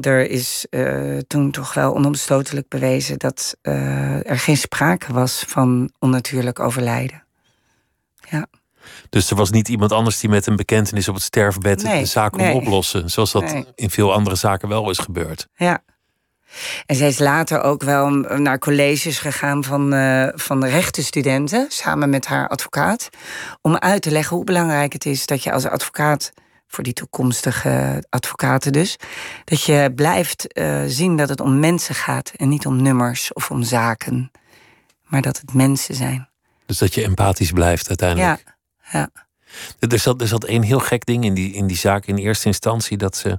[0.00, 5.90] Er is eh, toen toch wel onomstotelijk bewezen dat eh, er geen sprake was van
[5.98, 7.22] onnatuurlijk overlijden.
[8.30, 8.46] Ja,
[9.10, 12.06] Dus er was niet iemand anders die met een bekentenis op het sterfbed Nee, de
[12.06, 12.54] zaak kon nee.
[12.54, 13.10] oplossen.
[13.10, 13.66] Zoals dat Nee.
[13.74, 15.48] in veel andere zaken wel is gebeurd.
[15.54, 15.82] ja.
[16.86, 22.26] En zij is later ook wel naar colleges gegaan van, eh van rechtenstudenten, samen met
[22.26, 23.08] haar advocaat,
[23.60, 26.32] om uit te leggen hoe belangrijk het is dat je als advocaat,
[26.66, 28.96] voor die toekomstige advocaten dus,
[29.44, 33.50] dat je blijft eh, zien dat het om mensen gaat en niet om nummers of
[33.50, 34.30] om zaken,
[35.04, 36.28] maar dat het mensen zijn.
[36.66, 38.42] Dus dat je empathisch blijft uiteindelijk.
[38.92, 39.10] Ja, ja.
[39.88, 42.46] Er zat, er zat één heel gek ding in die, in die zaak in eerste
[42.46, 42.96] instantie.
[42.96, 43.38] Dat ze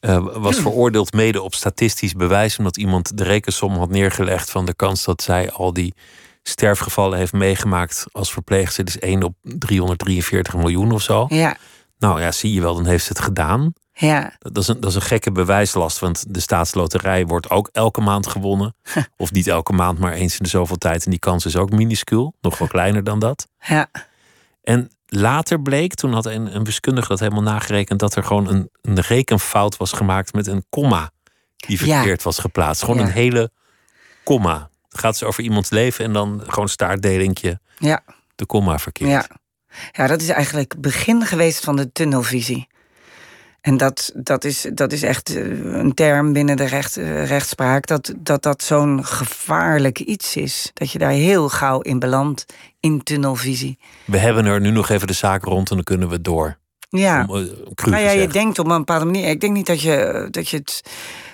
[0.00, 2.58] eh, was veroordeeld mede op statistisch bewijs.
[2.58, 5.94] Omdat iemand de rekensom had neergelegd van de kans dat zij al die
[6.42, 8.84] sterfgevallen heeft meegemaakt als verpleegster.
[8.84, 11.26] Dus 1 op 343 miljoen of zo.
[11.28, 11.56] ja,
[11.98, 13.72] Nou ja, zie je wel, dan heeft ze het gedaan.
[13.92, 14.32] ja.
[14.38, 18.26] Dat is, een, dat is een gekke bewijslast, want de staatsloterij wordt ook elke maand
[18.26, 18.74] gewonnen.
[19.16, 21.04] Of niet elke maand, maar eens in de zoveel tijd.
[21.04, 23.48] En die kans is ook minuscuul, nog wel kleiner dan dat.
[23.60, 23.90] ja.
[24.62, 28.70] En later bleek, toen had een, een wiskundige dat helemaal nagerekend, dat er gewoon een,
[28.82, 31.10] een rekenfout was gemaakt met een komma
[31.56, 31.94] die Ja.
[31.96, 32.82] verkeerd was geplaatst.
[32.82, 33.02] Gewoon Ja.
[33.06, 33.50] een hele
[34.24, 34.70] komma.
[34.88, 38.02] Het gaat dus over iemands leven en dan gewoon staartdelingje ja.
[38.34, 39.10] de komma verkeerd.
[39.10, 39.26] Ja.
[39.92, 42.68] ja, dat is eigenlijk het begin geweest van de tunnelvisie.
[43.60, 47.86] En dat, dat, is, dat is echt eh, een term binnen de recht, eh, rechtspraak,
[47.86, 50.70] dat dat, dat zo'n gevaarlijk iets is.
[50.74, 52.46] Dat je daar heel gauw in belandt,
[52.80, 53.78] in tunnelvisie.
[54.04, 56.58] We hebben er nu nog even de zaak rond en dan kunnen we door.
[56.88, 59.28] Ja, Om, eh, nou ja, je denkt op een bepaalde manier.
[59.28, 60.80] Ik denk niet dat, je, dat, je het,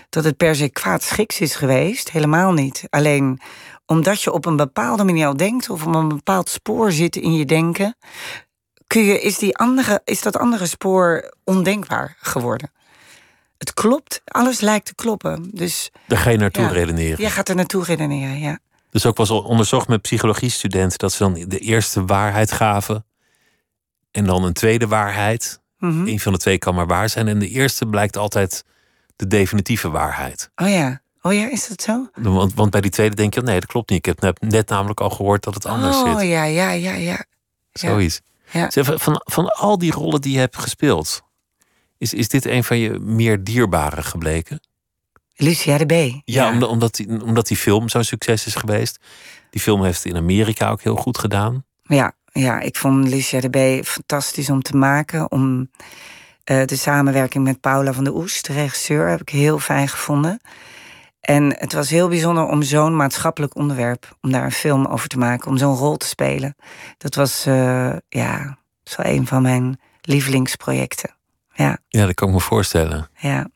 [0.08, 2.10] dat het per se kwaadschiks is geweest.
[2.10, 2.84] Helemaal niet.
[2.90, 3.40] Alleen
[3.86, 5.70] omdat je op een bepaalde manier al denkt...
[5.70, 7.96] of op een bepaald spoor zit in je denken...
[8.86, 12.70] Kun je, is, die andere, is dat andere spoor ondenkbaar geworden.
[13.58, 15.50] Het klopt, alles lijkt te kloppen.
[15.52, 16.70] Dus Daar ga je naartoe Ja.
[16.70, 17.20] redeneren.
[17.20, 18.58] jij gaat er naartoe redeneren, ja.
[18.90, 23.04] Dus ook was onderzocht met psychologiestudenten dat ze dan de eerste waarheid gaven.
[24.10, 25.60] En dan een tweede waarheid.
[25.78, 26.06] Mhm.
[26.06, 27.28] Eén van de twee kan maar waar zijn.
[27.28, 28.64] En de eerste blijkt altijd
[29.16, 30.50] de definitieve waarheid.
[30.56, 32.08] Oh ja, oh ja, is dat zo?
[32.14, 33.98] Want, want bij die tweede denk je, nee, dat klopt niet.
[33.98, 36.28] Ik heb net, net namelijk al gehoord dat het anders oh zit.
[36.28, 37.24] ja, ja, ja, ja.
[37.72, 38.20] Zoiets.
[38.24, 38.34] ja.
[38.52, 41.22] Zeg, van- van, van al die rollen die je hebt gespeeld,
[41.98, 44.60] is, is dit een van je meer dierbare gebleken?
[45.36, 46.20] Lucia de B.
[46.24, 48.98] Ja, Omdat, omdat, die, omdat die film zo'n succes is geweest.
[49.50, 51.64] Die film heeft het in Amerika ook heel goed gedaan.
[51.82, 55.30] Ja, ja, ik vond Lucia de B fantastisch om te maken.
[55.30, 55.70] Om
[56.44, 60.40] eh, de samenwerking met Paula van der Oest, de regisseur, heb ik heel fijn gevonden.
[61.26, 65.18] En het was heel bijzonder om zo'n maatschappelijk onderwerp, om daar een film over te
[65.18, 66.56] maken, om zo'n rol te spelen.
[66.98, 71.10] Dat was, eh, ja, zo een van mijn lievelingsprojecten.
[71.54, 73.08] Ja, Ja, dat kan ik me voorstellen.
[73.18, 73.48] ja.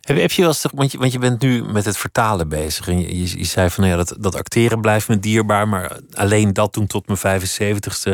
[0.00, 2.88] Heb, heb je wel eens, want je, want je bent nu met het vertalen bezig.
[2.88, 5.68] En je, je, je zei van, nou ja, dat, dat acteren blijft me dierbaar.
[5.68, 8.12] Maar alleen dat toen tot mijn 75ste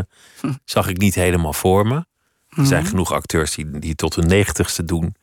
[0.64, 2.05] zag ik niet helemaal voor me.
[2.49, 5.14] Er zijn genoeg acteurs die, die tot hun negentigste doen.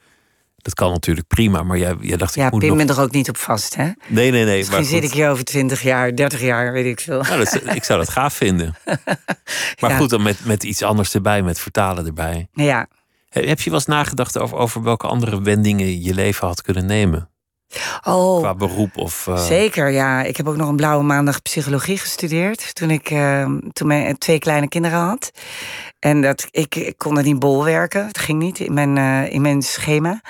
[0.57, 1.63] Dat kan natuurlijk prima.
[1.63, 2.77] Maar jij, jij dacht, Ja, ik moet pin nog...
[2.77, 3.83] me er ook niet op vast, hè?
[4.07, 4.57] Nee, nee, nee.
[4.57, 7.21] Misschien maar zit ik hier over 20 jaar, 30 jaar, weet ik veel.
[7.21, 8.75] Nou, dat, ik zou dat gaaf vinden.
[9.79, 9.97] Maar Ja.
[9.97, 12.47] goed, dan met, met iets anders erbij, met vertalen erbij.
[12.53, 12.87] Ja,
[13.29, 16.85] Heb heb je wel eens nagedacht over, over welke andere wendingen je leven had kunnen
[16.85, 17.29] nemen?
[18.03, 18.39] Oh.
[18.39, 19.27] Qua beroep of...
[19.27, 20.23] eh, Zeker, ja.
[20.23, 22.75] Ik heb ook nog een blauwe maandag psychologie gestudeerd.
[22.75, 25.31] Toen ik eh, toen mijn twee kleine kinderen had.
[25.99, 28.07] En dat, ik, ik kon er niet bolwerken.
[28.07, 30.21] Het ging niet in mijn, eh, in mijn schema.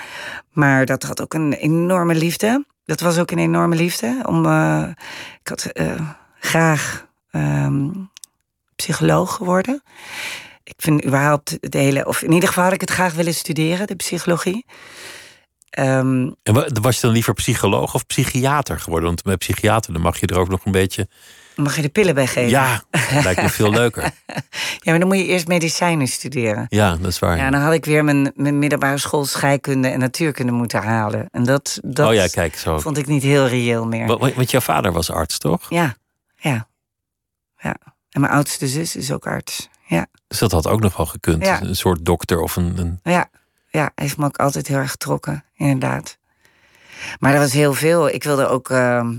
[0.52, 2.64] Maar dat had ook een enorme liefde.
[2.84, 4.22] Dat was ook een enorme liefde.
[4.26, 4.88] Om, eh,
[5.40, 6.00] ik had eh,
[6.40, 7.88] graag ehm,
[8.76, 9.82] psycholoog geworden.
[10.64, 12.06] Ik vind überhaupt het hele...
[12.06, 14.66] Of in ieder geval had ik het graag willen studeren, de psychologie.
[15.70, 19.08] Ehm, En wa- was je dan liever psycholoog of psychiater geworden?
[19.08, 21.08] Want met psychiater dan mag je er ook nog een beetje
[21.56, 22.50] Mag je de pillen bij geven?
[22.50, 22.82] Ja,
[23.22, 24.02] lijkt me veel leuker.
[24.80, 26.66] Ja, maar dan moet je eerst medicijnen studeren.
[26.68, 27.36] Ja, dat is waar.
[27.36, 31.28] Ja, dan had ik weer mijn, mijn middelbare school scheikunde en natuurkunde moeten halen.
[31.30, 32.78] En dat, dat oh ja, kijk zo.
[32.78, 34.06] vond ik niet heel reëel meer.
[34.06, 35.66] Wa- wa- Want jouw vader was arts, toch?
[35.68, 35.96] Ja,
[36.36, 36.68] ja,
[37.58, 37.76] ja.
[38.10, 39.68] En mijn oudste zus is ook arts.
[39.86, 41.44] Ja, Dus dat had ook nog wel gekund.
[41.44, 41.62] Ja.
[41.62, 42.72] Een soort dokter of een.
[42.78, 43.00] een...
[43.02, 43.30] ja,
[43.70, 43.90] ja.
[43.94, 46.18] Heeft me ook altijd heel erg getrokken, inderdaad.
[47.18, 48.08] Maar er was heel veel.
[48.08, 49.14] Ik wilde ook ehm,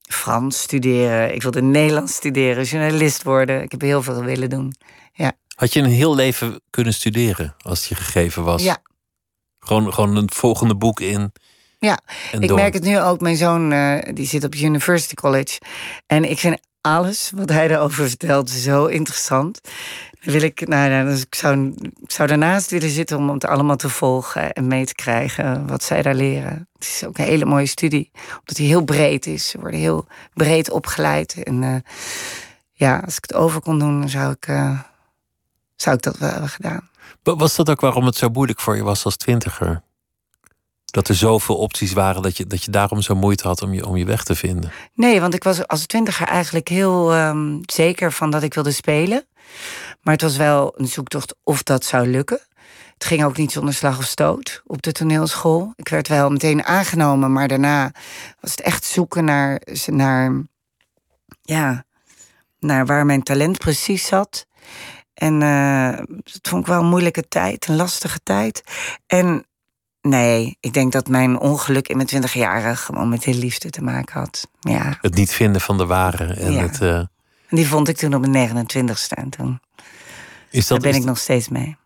[0.00, 1.34] Frans studeren.
[1.34, 3.62] Ik wilde Nederlands studeren, journalist worden.
[3.62, 4.74] Ik heb heel veel willen doen.
[5.60, 8.62] Had je een heel leven kunnen studeren als het je gegeven was?
[8.62, 8.78] Ja.
[9.58, 11.32] Gewoon, gewoon een volgende boek in.
[11.78, 11.98] Ja,
[12.32, 12.56] Ik door.
[12.58, 13.20] merk het nu ook.
[13.20, 15.60] Mijn zoon eh, die zit op University College.
[16.06, 19.60] En ik vind alles wat hij erover vertelt zo interessant.
[20.20, 23.76] Wil ik, nou, ja, dus ik, zou, ik zou daarnaast willen zitten om het allemaal
[23.76, 26.68] te volgen en mee te krijgen wat zij daar leren.
[26.74, 29.48] Het is ook een hele mooie studie, omdat hij heel breed is.
[29.48, 31.42] Ze worden heel breed opgeleid.
[31.42, 31.74] En eh,
[32.72, 34.78] ja, als ik het over kon doen, zou ik, eh,
[35.76, 36.88] zou ik dat wel hebben gedaan.
[37.22, 39.82] Wa- Was dat ook waarom het zo moeilijk voor je was als twintiger?
[40.84, 43.86] Dat er zoveel opties waren dat je, dat je daarom zo moeite had om je,
[43.86, 44.70] om je weg te vinden.
[44.94, 49.24] Nee, want ik was als twintiger eigenlijk heel ehm, zeker van dat ik wilde spelen.
[50.02, 52.40] Maar het was wel een zoektocht of dat zou lukken.
[52.94, 55.72] Het ging ook niet zonder slag of stoot op de toneelschool.
[55.76, 57.92] Ik werd wel meteen aangenomen, maar daarna
[58.40, 60.42] was het echt zoeken naar, naar,
[61.42, 61.84] ja,
[62.58, 64.46] naar waar mijn talent precies zat.
[65.14, 68.62] En eh dat vond ik wel een moeilijke tijd, een lastige tijd.
[69.06, 69.46] En
[70.00, 73.82] nee, ik denk dat mijn ongeluk in mijn twintig jaren gewoon met de liefde te
[73.82, 74.48] maken had.
[74.60, 76.24] Ja, Het niet vinden van de ware.
[76.34, 76.60] En Ja.
[76.62, 77.02] het, eh,
[77.50, 79.14] en die vond ik toen op mijn 29ste.
[79.14, 79.60] En toen
[80.50, 81.76] is dat, daar ben ik nog steeds mee.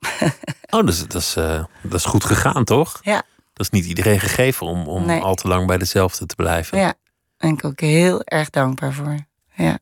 [0.70, 2.98] Oh, dat is, dat, is, eh, dat is goed gegaan, toch?
[3.02, 3.22] Ja.
[3.52, 5.20] Dat is niet iedereen gegeven om, om Nee.
[5.20, 6.78] al te lang bij dezelfde te blijven.
[6.78, 6.94] Ja, daar
[7.36, 9.18] ben ik ook heel erg dankbaar voor.
[9.54, 9.78] Ja.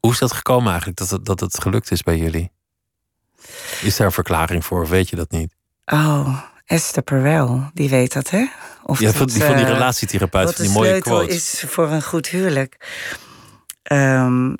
[0.00, 2.50] Hoe is dat gekomen eigenlijk, dat het, dat het gelukt is bij jullie?
[3.82, 5.54] Is daar een verklaring voor, of weet je dat niet?
[5.86, 8.46] Oh, Esther Perel, die weet dat, hè?
[8.82, 11.16] Of Ja, van, dat, die, van die eh, relatietherapeut, wat van de die mooie sleutel
[11.16, 11.36] quotes.
[11.62, 12.86] is voor een goed huwelijk.
[13.88, 14.54] Ehm,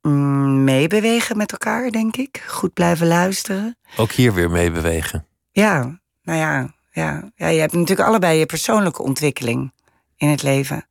[0.00, 2.44] mm, meebewegen met elkaar, denk ik.
[2.46, 3.76] Goed blijven luisteren.
[3.96, 5.26] Ook hier weer mee bewegen.
[5.50, 9.72] Ja, nou ja, ja, ja, je hebt natuurlijk allebei je persoonlijke ontwikkeling
[10.16, 10.86] in het leven.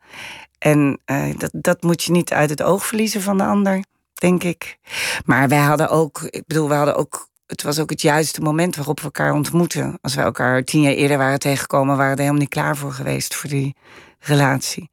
[0.57, 3.83] En eh, dat, dat moet je niet uit het oog verliezen van de ander,
[4.13, 4.77] denk ik.
[5.25, 8.75] Maar wij hadden ook, ik bedoel, we hadden ook, het was ook het juiste moment
[8.75, 9.97] waarop we elkaar ontmoeten.
[10.01, 12.91] Als we elkaar tien jaar eerder waren tegengekomen, waren we er helemaal niet klaar voor
[12.91, 13.75] geweest voor die
[14.19, 14.89] relatie.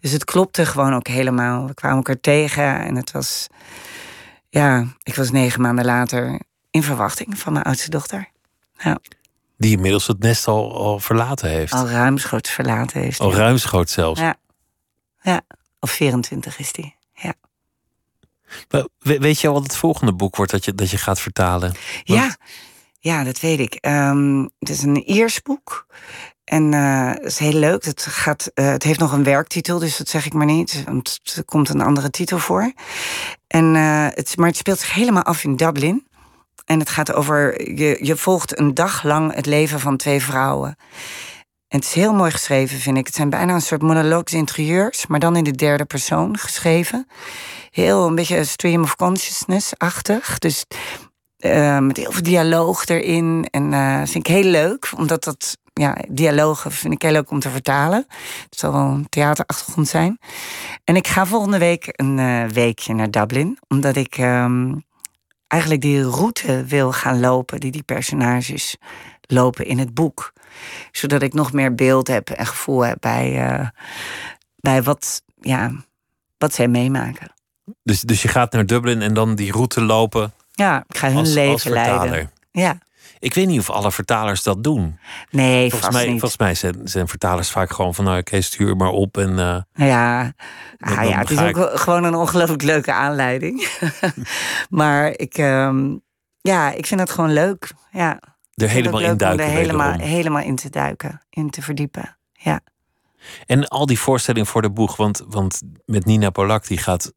[0.00, 1.66] Dus het klopte gewoon ook helemaal.
[1.66, 3.46] We kwamen elkaar tegen en het was,
[4.48, 6.40] ja, ik was negen maanden later
[6.70, 8.28] in verwachting van mijn oudste dochter.
[8.78, 8.98] Ja.
[9.58, 11.72] Die inmiddels het nest al, al verlaten heeft.
[11.72, 13.20] Al ruimschoots verlaten heeft.
[13.20, 14.20] Al ruimschoots zelfs.
[14.20, 14.34] Ja.
[15.22, 15.40] Ja,
[15.80, 16.94] of 24 is die.
[17.14, 17.34] Ja,
[18.70, 21.20] Maar we- weet je al wat het volgende boek wordt dat je, dat je gaat
[21.20, 21.68] vertalen?
[21.70, 22.36] Want- ja,
[22.98, 23.74] ja dat weet ik.
[23.74, 25.86] Ehm, het is een Iers boek.
[26.50, 27.84] En eh, het is heel leuk.
[27.84, 30.84] Het, gaat, eh, het heeft nog een werktitel, dus dat zeg ik maar niet.
[30.86, 32.72] Want er komt een andere titel voor.
[33.46, 36.06] En, eh, het, maar het speelt zich helemaal af in Dublin.
[36.64, 40.76] En het gaat over, je, je volgt een dag lang het leven van twee vrouwen.
[41.68, 43.06] En het is heel mooi geschreven, vind ik.
[43.06, 47.06] Het zijn bijna een soort monologues interieurs, maar dan in de derde persoon geschreven.
[47.70, 50.38] Heel een beetje stream of consciousness-achtig.
[50.38, 50.64] Dus
[51.40, 53.46] eh, met heel veel dialoog erin.
[53.50, 57.40] En eh vind ik heel leuk, omdat dat, ja, dialogen vind ik heel leuk om
[57.40, 58.06] te vertalen.
[58.44, 60.18] Het zal wel een theaterachtergrond zijn.
[60.84, 64.74] En ik ga volgende week een eh, weekje naar Dublin, omdat ik ehm,
[65.46, 68.76] eigenlijk die route wil gaan lopen die die personages
[69.20, 70.32] lopen in het boek.
[70.92, 73.68] Zodat ik nog meer beeld heb en gevoel heb bij, eh,
[74.56, 75.72] bij wat, ja,
[76.38, 77.32] wat zij meemaken.
[77.82, 81.16] Dus, dus je gaat naar Dublin en dan die route lopen Ja, ik ga hun
[81.16, 82.30] als, leven als leiden.
[82.50, 82.78] Ja,
[83.20, 84.98] Ik weet niet of alle vertalers dat doen.
[85.30, 86.20] nee, Volgens vast mij, niet.
[86.20, 88.04] volgens mij zijn, zijn vertalers vaak gewoon van...
[88.04, 89.38] nou, oké, stuur maar op en...
[89.38, 90.32] eh, Ja,
[90.78, 93.68] ah, ja het is ook gewoon een ongelooflijk leuke aanleiding.
[94.68, 95.96] maar ik, ehm,
[96.40, 97.72] ja, ik vind het gewoon leuk.
[97.90, 98.20] Ja,
[98.54, 99.44] er helemaal in duiken.
[99.46, 102.16] er helemaal, helemaal in te duiken, in te verdiepen.
[102.32, 102.60] Ja,
[103.46, 104.96] En al die voorstellingen voor de boeg.
[104.96, 107.12] Want, want met Nina Polak, die gaat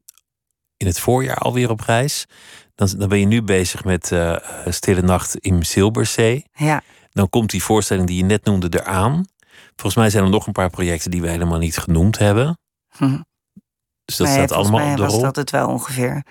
[0.76, 2.26] in het voorjaar alweer op reis.
[2.74, 4.36] Dan, dan ben je nu bezig met eh,
[4.68, 6.46] Stille Nacht in Zilberzee.
[6.54, 6.82] ja.
[7.12, 9.24] Dan komt die voorstelling die je net noemde eraan.
[9.76, 12.58] Volgens mij zijn er nog een paar projecten die we helemaal niet genoemd hebben.
[12.96, 13.18] Hm.
[14.04, 15.22] Dus dat Nee, staat allemaal mij op de was rol.
[15.22, 16.24] dat het wel ongeveer.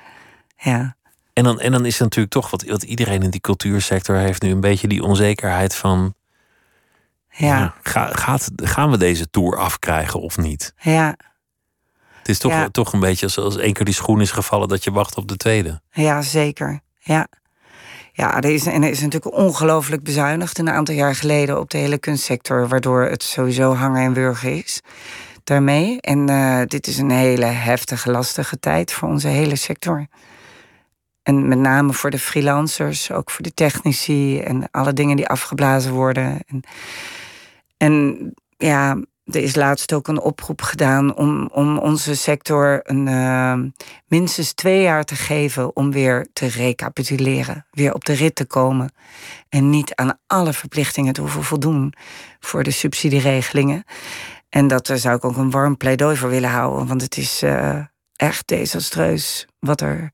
[0.57, 0.95] Ja,
[1.33, 4.41] En, dan, en dan is er natuurlijk toch wat, wat iedereen in die cultuursector heeft
[4.41, 6.13] nu een beetje die onzekerheid van.
[7.29, 10.73] ja, ga, gaat, gaan we deze tour afkrijgen of niet?
[10.77, 11.15] ja.
[12.23, 12.69] Het is toch, Ja.
[12.69, 15.27] toch een beetje als, als één keer die schoen is gevallen dat je wacht op
[15.27, 15.81] de tweede.
[15.91, 16.79] Ja, zeker.
[16.99, 17.27] Ja.
[18.13, 21.77] Ja, er is, en er is natuurlijk ongelooflijk bezuinigd een aantal jaar geleden op de
[21.77, 24.81] hele kunstsector, waardoor het sowieso hangen en wurgen is
[25.43, 26.01] daarmee.
[26.01, 30.07] En eh, dit is een hele heftige, lastige tijd voor onze hele sector.
[31.23, 35.91] En met name voor de freelancers, ook voor de technici en alle dingen die afgeblazen
[35.91, 36.39] worden.
[36.47, 36.63] En,
[37.77, 43.53] en ja, er is laatst ook een oproep gedaan om, om onze sector een, eh,
[44.07, 48.93] minstens twee jaar te geven om weer te recapituleren, weer op de rit te komen.
[49.49, 51.93] En niet aan alle verplichtingen te hoeven voldoen
[52.39, 53.83] voor de subsidieregelingen.
[54.49, 57.41] En dat daar zou ik ook een warm pleidooi voor willen houden, want het is
[57.41, 57.79] eh,
[58.15, 60.11] echt desastreus wat, er,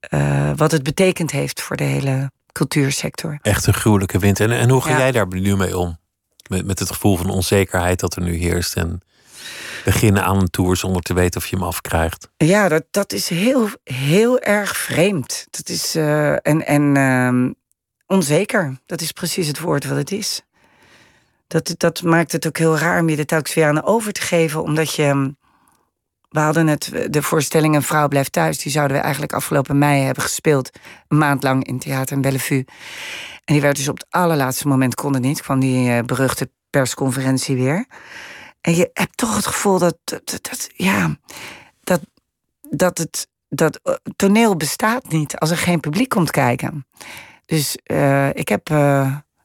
[0.00, 3.38] eh, wat het betekend heeft voor de hele cultuursector.
[3.42, 4.40] Echt een gruwelijke wind.
[4.40, 4.98] En, en hoe ga Ja.
[4.98, 5.98] jij daar nu mee om?
[6.50, 8.76] Met, met het gevoel van onzekerheid dat er nu heerst.
[8.76, 9.00] En
[9.84, 12.28] beginnen aan een tour zonder te weten of je hem afkrijgt.
[12.36, 15.46] Ja, dat, dat is heel, heel erg vreemd.
[15.50, 17.52] Dat is, eh, en en ehm,
[18.06, 18.80] onzeker.
[18.86, 20.42] Dat is precies het woord wat het is.
[21.46, 24.62] Dat, dat maakt het ook heel raar om je er telkens weer over te geven.
[24.62, 25.38] Omdat je...
[26.30, 28.58] We hadden het, de voorstelling Een vrouw blijft thuis.
[28.58, 30.70] Die zouden we eigenlijk afgelopen mei hebben gespeeld.
[31.08, 32.64] Een maand lang in Theater in Bellevue.
[33.44, 35.42] En die werd dus op het allerlaatste moment, kon het niet.
[35.42, 37.86] kwam die eh, beruchte persconferentie weer.
[38.60, 41.16] En je hebt toch het gevoel dat, dat, ja,
[41.80, 42.00] dat,
[42.70, 46.86] dat het dat eh, toneel bestaat niet als er geen publiek komt kijken.
[47.46, 48.70] Dus eh, ik heb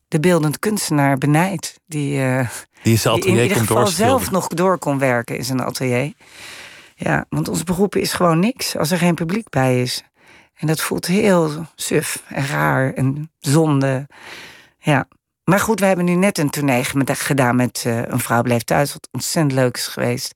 [0.07, 1.79] de beeldend kunstenaar benijd.
[1.85, 2.49] Die, eh,
[2.83, 6.13] Die die in atelier ieder geval zelf nog door kon werken in zijn atelier.
[6.97, 10.03] Ja, want ons beroep is gewoon niks als er geen publiek bij is.
[10.55, 14.07] En dat voelt heel suf en raar en zonde.
[14.77, 15.07] Ja.
[15.43, 18.93] Maar goed, we hebben nu net een tournee gedaan met eh, Een Vrouw Bleef Thuis,
[18.93, 20.35] wat ontzettend leuk is geweest.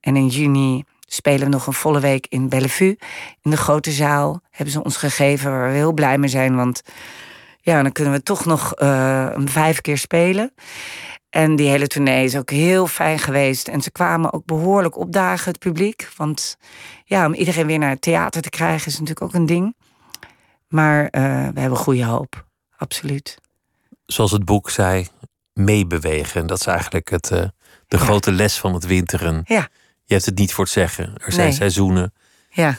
[0.00, 2.98] En in juni spelen we nog een volle week in Bellevue.
[3.42, 6.56] In de grote zaal hebben ze ons gegeven, waar we heel blij mee zijn.
[6.56, 6.82] Want
[7.60, 10.52] ja, dan kunnen we toch nog een vijf keer spelen.
[11.34, 13.68] En die hele tournee is ook heel fijn geweest.
[13.68, 16.08] En ze kwamen ook behoorlijk opdagen, het publiek.
[16.16, 16.56] Want
[17.04, 19.76] ja, om iedereen weer naar het theater te krijgen is natuurlijk ook een ding.
[20.68, 21.22] Maar eh,
[21.54, 22.44] we hebben goede hoop,
[22.76, 23.38] absoluut.
[24.06, 25.06] Zoals het boek zei,
[25.52, 26.40] meebewegen.
[26.40, 27.44] En dat is eigenlijk het, eh,
[27.88, 29.42] de grote les van het winteren.
[29.44, 29.68] Ja,
[30.04, 31.12] Je hebt het niet voor het zeggen.
[31.16, 31.56] Er zijn Nee.
[31.56, 32.12] seizoenen.
[32.50, 32.78] ja,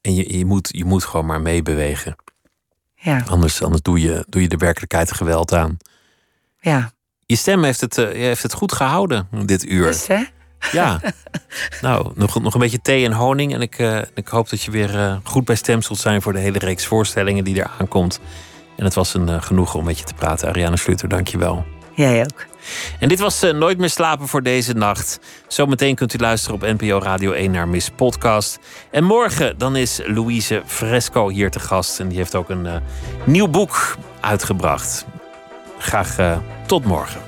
[0.00, 2.16] En je, je, moet, je moet gewoon maar meebewegen.
[2.94, 5.76] ja, Anders, anders doe, je, doe je de werkelijkheid geweld aan.
[6.60, 6.96] ja.
[7.30, 9.96] Je stem heeft het, eh, heeft het goed gehouden dit uur.
[10.06, 10.22] Hè?
[10.72, 11.00] Ja.
[11.80, 13.54] nou, nog, nog een beetje thee en honing.
[13.54, 16.32] En ik, eh, ik hoop dat je weer eh, goed bij stem zult zijn voor
[16.32, 18.20] de hele reeks voorstellingen die er aankomt.
[18.76, 20.48] En het was een genoegen om met je te praten.
[20.48, 21.64] Ariane Sluter, dank je wel.
[21.94, 22.46] Jij ook.
[23.00, 25.20] En dit was Nooit meer slapen voor deze nacht.
[25.48, 28.58] Zometeen kunt u luisteren op NPO Radio 1 naar Miss Podcast.
[28.90, 32.00] En morgen dan is Louise Fresco hier te gast.
[32.00, 32.82] En die heeft ook een
[33.24, 35.06] nieuw boek uitgebracht.
[35.78, 37.27] Graag eh, tot morgen.